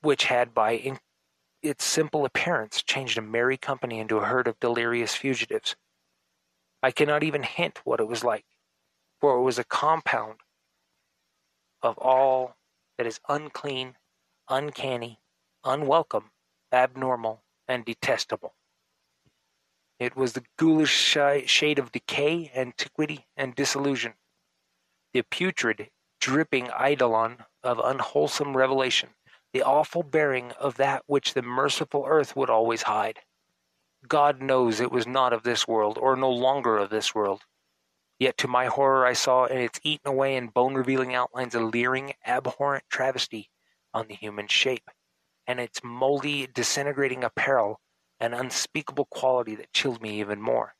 which 0.01 0.23
had 0.23 0.53
by 0.53 0.71
in 0.71 0.97
its 1.61 1.83
simple 1.83 2.23
appearance 2.23 2.81
changed 2.81 3.17
a 3.17 3.21
merry 3.21 3.57
company 3.57 3.99
into 3.99 4.15
a 4.15 4.23
herd 4.23 4.47
of 4.47 4.57
delirious 4.61 5.13
fugitives. 5.13 5.75
I 6.81 6.91
cannot 6.91 7.21
even 7.21 7.43
hint 7.43 7.81
what 7.83 7.99
it 7.99 8.07
was 8.07 8.23
like, 8.23 8.45
for 9.19 9.35
it 9.35 9.41
was 9.41 9.59
a 9.59 9.65
compound 9.65 10.39
of 11.81 11.97
all 11.97 12.55
that 12.97 13.05
is 13.05 13.19
unclean, 13.27 13.95
uncanny, 14.47 15.19
unwelcome, 15.65 16.31
abnormal, 16.71 17.43
and 17.67 17.83
detestable. 17.83 18.53
It 19.99 20.15
was 20.15 20.31
the 20.31 20.45
ghoulish 20.55 21.17
shade 21.45 21.77
of 21.77 21.91
decay, 21.91 22.49
antiquity, 22.55 23.27
and 23.35 23.53
disillusion, 23.53 24.13
the 25.11 25.23
putrid, 25.23 25.91
dripping 26.21 26.69
eidolon 26.69 27.43
of 27.63 27.79
unwholesome 27.79 28.55
revelation, 28.55 29.09
the 29.51 29.61
awful 29.61 30.03
bearing 30.03 30.53
of 30.53 30.77
that 30.77 31.03
which 31.05 31.33
the 31.33 31.41
merciful 31.41 32.05
earth 32.07 32.33
would 32.33 32.49
always 32.49 32.83
hide. 32.83 33.19
God 34.07 34.41
knows 34.41 34.79
it 34.79 34.91
was 34.91 35.05
not 35.05 35.33
of 35.33 35.43
this 35.43 35.67
world, 35.67 35.97
or 35.97 36.15
no 36.15 36.31
longer 36.31 36.77
of 36.77 36.89
this 36.89 37.13
world. 37.13 37.41
Yet 38.17 38.37
to 38.37 38.47
my 38.47 38.67
horror 38.67 39.05
I 39.05 39.13
saw 39.13 39.45
in 39.45 39.57
its 39.57 39.81
eaten 39.83 40.09
away 40.09 40.37
and 40.37 40.53
bone 40.53 40.75
revealing 40.75 41.13
outlines 41.13 41.55
a 41.55 41.59
leering, 41.59 42.13
abhorrent 42.25 42.85
travesty 42.89 43.49
on 43.93 44.07
the 44.07 44.15
human 44.15 44.47
shape, 44.47 44.89
and 45.45 45.59
its 45.59 45.83
moldy, 45.83 46.47
disintegrating 46.47 47.25
apparel 47.25 47.81
an 48.19 48.33
unspeakable 48.33 49.05
quality 49.05 49.55
that 49.55 49.73
chilled 49.73 50.01
me 50.01 50.19
even 50.19 50.41
more. 50.41 50.75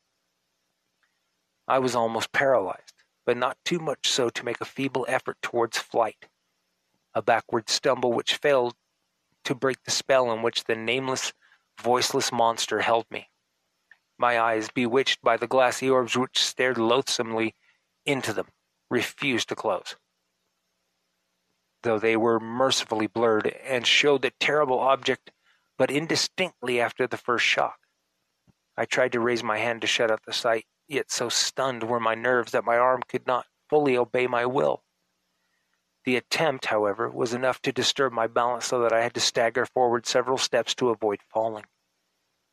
I 1.66 1.78
was 1.78 1.94
almost 1.94 2.32
paralyzed, 2.32 2.94
but 3.24 3.36
not 3.36 3.56
too 3.64 3.78
much 3.78 4.08
so 4.08 4.28
to 4.30 4.44
make 4.44 4.60
a 4.60 4.64
feeble 4.66 5.06
effort 5.08 5.36
towards 5.40 5.78
flight, 5.78 6.26
a 7.14 7.22
backward 7.22 7.68
stumble 7.68 8.12
which 8.12 8.36
failed 8.36 8.74
to 9.44 9.54
break 9.54 9.82
the 9.84 9.90
spell 9.90 10.32
in 10.32 10.42
which 10.42 10.64
the 10.64 10.74
nameless, 10.74 11.32
voiceless 11.80 12.30
monster 12.32 12.80
held 12.80 13.06
me 13.10 13.30
my 14.20 14.38
eyes, 14.38 14.68
bewitched 14.68 15.22
by 15.22 15.36
the 15.38 15.46
glassy 15.46 15.88
orbs 15.88 16.16
which 16.16 16.38
stared 16.38 16.76
loathsomely 16.76 17.54
into 18.04 18.32
them, 18.32 18.48
refused 18.90 19.48
to 19.48 19.56
close. 19.56 19.96
Though 21.82 21.98
they 21.98 22.16
were 22.16 22.38
mercifully 22.38 23.06
blurred 23.06 23.46
and 23.46 23.86
showed 23.86 24.20
the 24.20 24.32
terrible 24.38 24.78
object 24.78 25.32
but 25.80 25.90
indistinctly 25.90 26.78
after 26.78 27.06
the 27.06 27.16
first 27.16 27.46
shock. 27.46 27.78
I 28.76 28.84
tried 28.84 29.12
to 29.12 29.20
raise 29.20 29.42
my 29.42 29.56
hand 29.56 29.80
to 29.80 29.86
shut 29.86 30.10
out 30.10 30.20
the 30.26 30.32
sight, 30.34 30.66
yet 30.86 31.10
so 31.10 31.30
stunned 31.30 31.84
were 31.84 31.98
my 31.98 32.14
nerves 32.14 32.52
that 32.52 32.66
my 32.66 32.76
arm 32.76 33.00
could 33.08 33.26
not 33.26 33.46
fully 33.70 33.96
obey 33.96 34.26
my 34.26 34.44
will. 34.44 34.84
The 36.04 36.16
attempt, 36.16 36.66
however, 36.66 37.08
was 37.08 37.32
enough 37.32 37.62
to 37.62 37.72
disturb 37.72 38.12
my 38.12 38.26
balance 38.26 38.66
so 38.66 38.82
that 38.82 38.92
I 38.92 39.00
had 39.00 39.14
to 39.14 39.22
stagger 39.22 39.64
forward 39.64 40.04
several 40.04 40.36
steps 40.36 40.74
to 40.74 40.90
avoid 40.90 41.20
falling. 41.22 41.64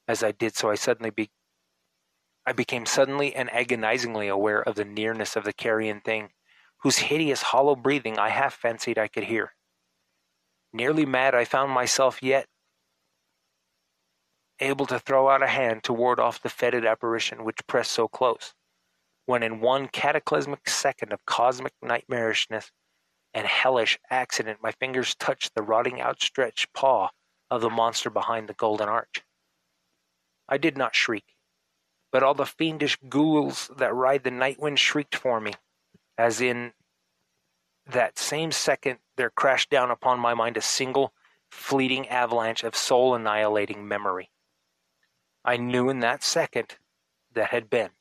As 0.08 0.24
I 0.24 0.32
did 0.32 0.56
so, 0.56 0.70
I 0.70 0.76
suddenly 0.76 1.10
be- 1.10 1.32
I 2.46 2.54
became 2.54 2.86
suddenly 2.86 3.36
and 3.36 3.54
agonizingly 3.54 4.30
aware 4.30 4.63
of 4.63 4.76
the 4.76 4.86
nearness 4.86 5.36
of 5.36 5.44
the 5.44 5.52
carrion 5.52 6.00
thing, 6.00 6.32
whose 6.78 7.00
hideous 7.00 7.42
hollow 7.42 7.76
breathing 7.76 8.18
I 8.18 8.30
half 8.30 8.54
fancied 8.54 8.98
I 8.98 9.10
could 9.10 9.26
hear. 9.26 9.54
Nearly 10.72 11.06
mad, 11.06 11.36
I 11.36 11.44
found 11.44 11.74
myself 11.74 12.24
yet 12.24 12.48
able 14.60 14.86
to 14.88 15.00
throw 15.00 15.30
out 15.30 15.43
a 15.43 15.48
hand 15.48 15.84
to 15.84 15.93
ward 15.93 16.20
off 16.20 16.41
the 16.41 16.50
fetid 16.50 16.86
apparition 16.86 17.43
which 17.43 17.65
pressed 17.67 17.91
so 17.91 18.08
close, 18.08 18.54
when 19.26 19.43
in 19.43 19.62
one 19.62 19.88
cataclysmic 19.88 20.70
second 20.70 21.13
of 21.13 21.26
cosmic 21.26 21.74
nightmarishness 21.84 22.72
and 23.34 23.46
hellish 23.46 24.00
accident 24.10 24.60
my 24.62 24.72
fingers 24.72 25.15
touched 25.15 25.54
the 25.54 25.62
rotting 25.62 26.02
outstretched 26.02 26.74
paw 26.74 27.10
of 27.50 27.62
the 27.62 27.70
monster 27.70 28.10
behind 28.10 28.48
the 28.48 28.54
golden 28.54 28.89
arch. 28.89 29.24
I 30.50 30.58
did 30.58 30.78
not 30.78 30.96
shriek 30.96 31.38
but 32.12 32.24
all 32.24 32.34
the 32.34 32.46
fiendish 32.46 32.98
ghouls 33.10 33.70
that 33.78 33.93
ride 33.93 34.24
the 34.24 34.32
night 34.32 34.60
wind 34.60 34.80
shrieked 34.80 35.15
for 35.15 35.39
me, 35.39 35.54
as 36.17 36.41
in 36.41 36.74
that 37.86 38.17
same 38.17 38.52
second 38.52 39.00
there 39.17 39.30
crashed 39.30 39.70
down 39.70 39.91
upon 39.91 40.20
my 40.20 40.34
mind 40.34 40.58
a 40.58 40.62
single, 40.62 41.13
fleeting 41.52 42.08
avalanche 42.10 42.63
of 42.63 42.76
soul 42.76 43.15
annihilating 43.15 43.88
memory. 43.88 44.30
I 45.48 45.56
knew 45.56 45.90
in 45.90 46.02
that 46.02 46.24
second 46.24 46.76
that 47.34 47.52
had 47.52 47.70
been. 47.70 47.92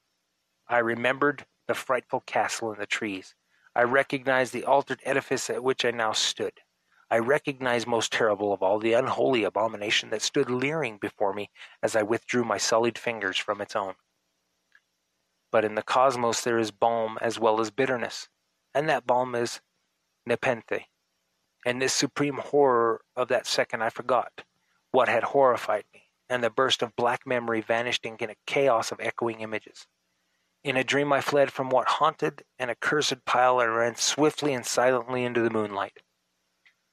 I 0.69 0.79
remembered 0.79 1.47
the 1.69 1.75
frightful 1.75 2.25
castle 2.27 2.73
in 2.73 2.81
the 2.81 2.87
trees. 2.87 3.37
I 3.73 3.83
recognized 3.85 4.53
the 4.53 4.65
altered 4.65 5.01
edifice 5.05 5.49
at 5.49 5.63
which 5.63 5.85
I 5.85 5.93
now 5.93 6.11
stood. 6.11 6.55
I 7.09 7.21
recognized 7.21 7.87
most 7.87 8.13
terrible 8.13 8.53
of 8.53 8.65
all 8.65 8.81
the 8.81 8.95
unholy 8.95 9.45
abomination 9.45 10.11
that 10.11 10.23
stood 10.23 10.51
leering 10.51 10.99
before 10.99 11.33
me 11.33 11.51
as 11.85 11.95
I 11.95 12.03
withdrew 12.03 12.45
my 12.45 12.59
sullied 12.59 12.99
fingers 12.99 13.39
from 13.39 13.61
its 13.61 13.77
own. 13.77 13.95
But 15.53 15.65
in 15.65 15.77
the 15.77 15.83
cosmos 15.83 16.41
there 16.41 16.59
is 16.59 16.73
balm 16.73 17.17
as 17.21 17.39
well 17.39 17.61
as 17.61 17.71
bitterness, 17.71 18.29
and 18.75 18.89
that 18.89 19.07
balm 19.07 19.37
is 19.37 19.61
nepenthe. 20.27 20.87
And 21.65 21.81
this 21.81 21.95
supreme 21.95 22.39
horror 22.39 23.03
of 23.15 23.29
that 23.29 23.47
second 23.47 23.83
I 23.83 23.91
forgot 23.91 24.43
what 24.91 25.09
had 25.09 25.23
horrified 25.23 25.85
me, 25.95 26.06
and 26.29 26.43
the 26.43 26.51
burst 26.51 26.83
of 26.83 26.97
black 26.97 27.27
memory 27.27 27.61
vanished 27.61 28.05
in 28.05 28.17
a 28.21 28.37
chaos 28.47 28.93
of 28.93 29.01
echoing 29.01 29.41
images. 29.41 29.87
In 30.65 30.77
a 30.77 30.85
dream 30.85 31.13
I 31.13 31.21
fled 31.21 31.53
from 31.53 31.71
what 31.71 31.87
haunted 31.89 32.43
an 32.59 32.71
accursed 32.71 33.25
pile 33.25 33.61
and 33.61 33.75
ran 33.75 33.95
swiftly 33.95 34.53
and 34.53 34.67
silently 34.67 35.25
into 35.25 35.41
the 35.41 35.51
moonlight. 35.51 36.03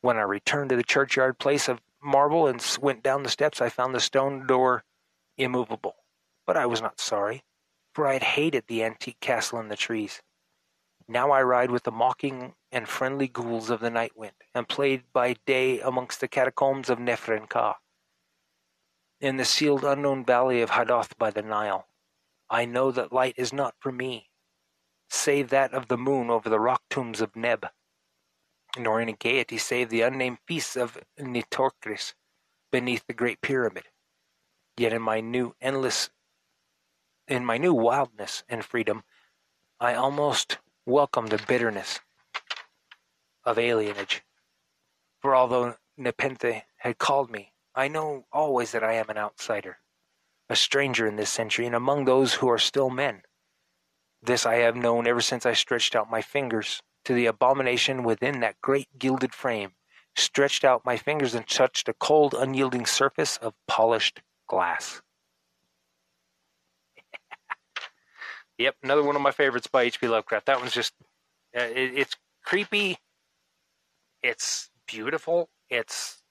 When 0.02 0.18
I 0.18 0.22
returned 0.22 0.70
to 0.70 0.76
the 0.76 0.84
churchyard 0.84 1.40
place 1.40 1.68
of 1.68 1.82
marble 2.04 2.46
and 2.48 2.64
went 2.82 3.02
down 3.02 3.24
the 3.24 3.30
steps, 3.30 3.62
I 3.62 3.70
found 3.70 3.96
the 3.96 4.00
stone 4.00 4.46
door 4.46 4.84
immovable. 5.38 5.96
But 6.46 6.58
I 6.58 6.66
was 6.66 6.82
not 6.82 7.00
sorry, 7.00 7.44
for 7.94 8.06
I 8.06 8.14
had 8.14 8.24
hated 8.24 8.66
the 8.68 8.84
antique 8.84 9.20
castle 9.22 9.60
in 9.60 9.70
the 9.70 9.78
trees. 9.78 10.22
Now 11.08 11.32
I 11.32 11.42
ride 11.42 11.72
with 11.72 11.84
the 11.84 11.92
mocking 11.92 12.54
and 12.72 12.88
friendly 12.88 13.28
ghouls 13.28 13.70
of 13.70 13.80
the 13.80 13.90
night 13.90 14.16
wind, 14.16 14.36
and 14.54 14.68
played 14.68 15.04
by 15.14 15.36
day 15.46 15.80
amongst 15.80 16.22
the 16.22 16.28
catacombs 16.28 16.90
of 16.90 17.00
Nephren-Ka. 17.00 17.78
In 19.24 19.38
the 19.38 19.46
sealed 19.46 19.86
unknown 19.86 20.26
valley 20.26 20.62
of 20.62 20.72
Hadoth 20.72 21.18
by 21.18 21.32
the 21.32 21.42
Nile, 21.42 21.88
I 22.50 22.66
know 22.66 22.92
that 22.92 23.14
light 23.14 23.36
is 23.38 23.54
not 23.54 23.74
for 23.80 23.90
me, 23.90 24.30
save 25.10 25.50
that 25.50 25.74
of 25.74 25.88
the 25.88 25.98
moon 25.98 26.30
over 26.30 26.50
the 26.50 26.60
rock 26.60 26.82
tombs 26.90 27.22
of 27.22 27.34
Neb 27.34 27.66
nor 28.78 29.00
any 29.00 29.14
gaiety 29.14 29.58
save 29.58 29.90
the 29.90 30.02
unnamed 30.02 30.40
feasts 30.46 30.76
of 30.76 30.98
Nitocris 31.18 32.16
beneath 32.70 33.06
the 33.08 33.14
Great 33.14 33.40
Pyramid. 33.40 33.86
Yet 34.76 34.92
in 34.92 35.02
my 35.02 35.22
new 35.22 35.56
endless, 35.62 36.10
in 37.26 37.46
my 37.46 37.58
new 37.58 37.74
wildness 37.74 38.44
and 38.50 38.66
freedom, 38.66 39.06
I 39.80 39.94
almost 39.94 40.58
welcome 40.86 41.28
the 41.28 41.42
bitterness 41.48 42.02
of 43.46 43.56
alienage. 43.56 44.20
For 45.22 45.34
although 45.34 45.78
Nepenthe 45.96 46.64
had 46.78 46.98
called 46.98 47.32
me, 47.32 47.53
I 47.76 47.88
know 47.88 48.26
always 48.32 48.72
that 48.72 48.84
I 48.84 48.94
am 48.94 49.10
an 49.10 49.18
outsider, 49.18 49.80
a 50.50 50.56
stranger 50.56 51.08
in 51.08 51.16
this 51.16 51.30
century, 51.30 51.66
and 51.66 51.76
among 51.76 52.06
those 52.06 52.36
who 52.36 52.50
are 52.50 52.60
still 52.60 52.90
men. 52.90 53.24
This 54.22 54.46
I 54.46 54.56
have 54.56 54.76
known 54.76 55.08
ever 55.08 55.22
since 55.22 55.46
I 55.46 55.54
stretched 55.54 55.96
out 55.96 56.10
my 56.10 56.22
fingers 56.22 56.82
to 57.06 57.14
the 57.14 57.26
abomination 57.26 58.04
within 58.04 58.40
that 58.40 58.62
great 58.62 58.88
gilded 58.98 59.34
frame, 59.34 59.74
stretched 60.16 60.64
out 60.64 60.86
my 60.86 60.98
fingers 60.98 61.34
and 61.34 61.48
touched 61.48 61.90
a 61.90 61.94
cold, 61.94 62.34
unyielding 62.38 62.86
surface 62.86 63.38
of 63.38 63.54
polished 63.68 64.22
glass. 64.48 65.02
yep, 68.58 68.76
another 68.84 69.04
one 69.04 69.16
of 69.16 69.22
my 69.22 69.32
favorites 69.32 69.68
by 69.68 69.84
H.P. 69.84 70.08
Lovecraft. 70.08 70.46
That 70.46 70.60
one's 70.60 70.74
just, 70.74 70.94
uh, 71.58 71.62
it, 71.62 71.98
it's 71.98 72.16
creepy, 72.46 72.98
it's 74.22 74.70
beautiful, 74.88 75.50
it's 75.70 76.23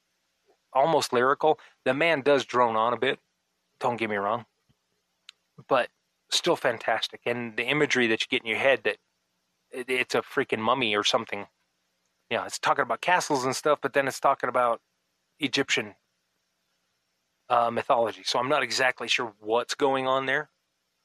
almost 0.73 1.13
lyrical. 1.13 1.59
The 1.85 1.95
man 1.95 2.23
does 2.23 2.45
drone 2.45 2.77
on 2.77 2.93
a 2.93 2.99
bit, 2.99 3.19
don't 3.81 3.97
get 3.97 4.11
me 4.11 4.17
wrong, 4.17 4.47
but 5.69 5.89
still 6.31 6.57
fantastic. 6.57 7.21
And 7.27 7.57
the 7.57 7.65
imagery 7.65 8.07
that 8.09 8.23
you 8.23 8.27
get 8.29 8.43
in 8.43 8.49
your 8.49 8.59
head 8.59 8.81
that 8.85 8.97
it's 9.73 10.15
a 10.15 10.23
freaking 10.23 10.59
mummy 10.59 10.95
or 10.95 11.05
something. 11.05 11.47
You 12.31 12.39
know, 12.39 12.45
it's 12.45 12.59
talking 12.59 12.83
about 12.83 13.01
castles 13.01 13.45
and 13.45 13.55
stuff, 13.55 13.79
but 13.83 13.93
then 13.93 14.07
it's 14.09 14.21
talking 14.21 14.49
about 14.49 14.81
Egyptian 15.39 15.95
uh, 17.49 17.71
mythology. 17.71 18.23
So 18.25 18.39
I'm 18.39 18.49
not 18.49 18.63
exactly 18.63 19.09
sure 19.09 19.35
what's 19.41 19.75
going 19.75 20.07
on 20.07 20.27
there. 20.27 20.51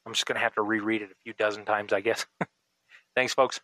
I'm 0.06 0.14
just 0.14 0.26
going 0.26 0.38
to 0.38 0.42
have 0.42 0.56
to 0.56 0.62
reread 0.62 1.02
it 1.02 1.12
a 1.12 1.16
few 1.24 1.34
dozen 1.34 1.66
times, 1.66 1.92
I 1.92 2.00
guess. 2.00 2.26
Thanks, 3.16 3.34
folks. 3.34 3.60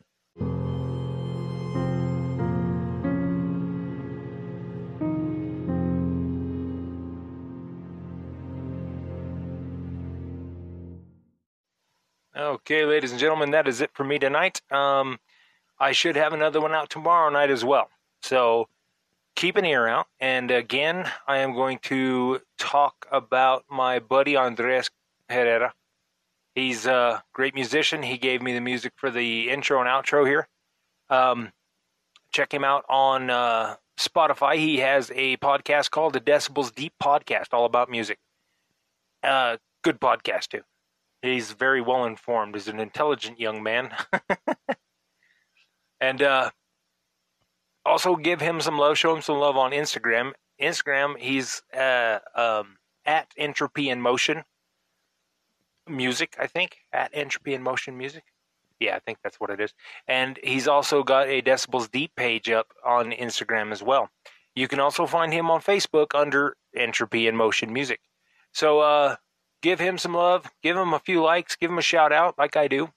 Okay, 12.36 12.84
ladies 12.84 13.12
and 13.12 13.19
gentlemen, 13.19 13.52
that 13.52 13.67
is 13.67 13.80
it 13.80 13.91
for 13.93 14.04
me 14.04 14.17
tonight. 14.17 14.60
Um, 14.72 15.19
I 15.80 15.91
should 15.91 16.15
have 16.15 16.34
another 16.34 16.60
one 16.60 16.74
out 16.74 16.89
tomorrow 16.89 17.30
night 17.30 17.52
as 17.52 17.63
well. 17.63 17.89
So 18.24 18.69
keep 19.36 19.56
an 19.56 19.65
ear 19.65 19.88
out. 19.88 20.08
And 20.19 20.50
again, 20.50 21.12
I 21.28 21.38
am 21.38 21.54
going 21.54 21.78
to 21.84 22.41
talk 22.58 23.06
about 23.12 23.65
my 23.69 24.00
buddy 24.00 24.36
Andres 24.36 24.89
Herrera. 25.30 25.74
He's 26.56 26.88
a 26.88 27.24
great 27.34 27.54
musician. 27.54 28.02
He 28.02 28.17
gave 28.17 28.41
me 28.41 28.54
the 28.54 28.62
music 28.62 28.93
for 28.96 29.12
the 29.12 29.52
intro 29.52 29.80
and 29.80 29.88
outro 29.88 30.26
here. 30.26 30.48
Um, 31.12 31.52
check 32.32 32.52
him 32.52 32.63
out 32.63 32.84
on 32.89 33.30
uh, 33.30 33.76
Spotify. 34.00 34.56
He 34.56 34.80
has 34.80 35.12
a 35.13 35.38
podcast 35.38 35.91
called 35.91 36.13
the 36.13 36.19
Decibels 36.19 36.74
Deep 36.74 36.93
Podcast, 37.02 37.54
all 37.54 37.65
about 37.65 37.91
music. 37.91 38.17
Uh, 39.22 39.58
good 39.84 40.00
podcast, 40.00 40.48
too. 40.48 40.62
He's 41.23 41.53
very 41.53 41.81
well 41.81 42.03
informed. 42.03 42.53
He's 42.53 42.67
an 42.67 42.81
intelligent 42.81 43.39
young 43.39 43.63
man. 43.63 43.95
and 46.01 46.21
uh, 46.21 46.51
also 47.86 48.17
give 48.17 48.41
him 48.41 48.59
some 48.59 48.77
love. 48.77 48.97
Show 48.97 49.15
him 49.15 49.21
some 49.21 49.38
love 49.38 49.55
on 49.55 49.71
Instagram. 49.71 50.33
Instagram, 50.62 51.17
he's 51.17 51.62
uh, 51.73 52.19
um, 52.36 52.75
at 53.05 53.31
Entropy 53.38 53.89
in 53.89 54.01
Motion 54.01 54.43
Music, 55.88 56.36
I 56.38 56.47
think. 56.47 56.79
At 56.91 57.12
Entropy 57.13 57.53
in 57.53 57.63
Motion 57.63 57.97
Music. 57.97 58.23
Yeah, 58.81 58.97
I 58.97 58.99
think 58.99 59.19
that's 59.23 59.39
what 59.39 59.49
it 59.49 59.62
is. 59.62 59.73
And 60.09 60.38
he's 60.43 60.67
also 60.67 61.03
got 61.03 61.29
a 61.29 61.41
Decibels 61.41 61.89
Deep 61.89 62.12
page 62.17 62.49
up 62.49 62.67
on 62.86 63.12
Instagram 63.12 63.71
as 63.71 63.81
well. 63.81 64.09
You 64.55 64.67
can 64.67 64.81
also 64.81 65.05
find 65.05 65.31
him 65.31 65.49
on 65.49 65.62
Facebook 65.62 66.07
under 66.13 66.57
Entropy 66.75 67.27
in 67.27 67.38
Motion 67.38 67.71
Music. 67.71 68.01
So, 68.51 68.81
uh, 68.81 69.15
give 69.63 69.80
him 69.80 69.97
some 69.97 70.13
love, 70.13 70.52
give 70.62 70.78
him 70.78 70.93
a 70.93 70.99
few 70.99 71.23
likes, 71.23 71.56
give 71.56 71.71
him 71.71 71.80
a 71.80 71.82
shout 71.82 72.12
out 72.12 72.38
like 72.38 72.56
I 72.56 72.67
do. 72.67 72.89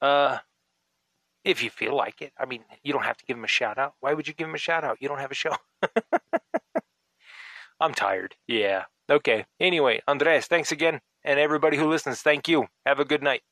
Uh, 0.00 0.38
if 1.44 1.62
you 1.62 1.68
feel 1.70 1.94
like 1.94 2.22
it. 2.22 2.32
I 2.38 2.46
mean, 2.46 2.64
you 2.82 2.92
don't 2.92 3.04
have 3.04 3.18
to 3.18 3.24
give 3.26 3.36
him 3.36 3.44
a 3.44 3.48
shout 3.48 3.76
out. 3.76 3.94
Why 4.00 4.14
would 4.14 4.26
you 4.26 4.34
give 4.34 4.48
him 4.48 4.54
a 4.54 4.58
shout 4.58 4.84
out? 4.84 4.98
You 5.00 5.08
don't 5.08 5.18
have 5.18 5.30
a 5.30 5.34
show. 5.34 5.56
I'm 7.80 7.94
tired. 7.94 8.36
Yeah. 8.46 8.84
Okay. 9.10 9.44
Anyway, 9.60 10.00
Andres, 10.06 10.46
thanks 10.46 10.72
again. 10.72 11.00
And 11.24 11.38
everybody 11.38 11.76
who 11.76 11.88
listens, 11.88 12.22
thank 12.22 12.48
you. 12.48 12.66
Have 12.86 13.00
a 13.00 13.04
good 13.04 13.22
night. 13.22 13.42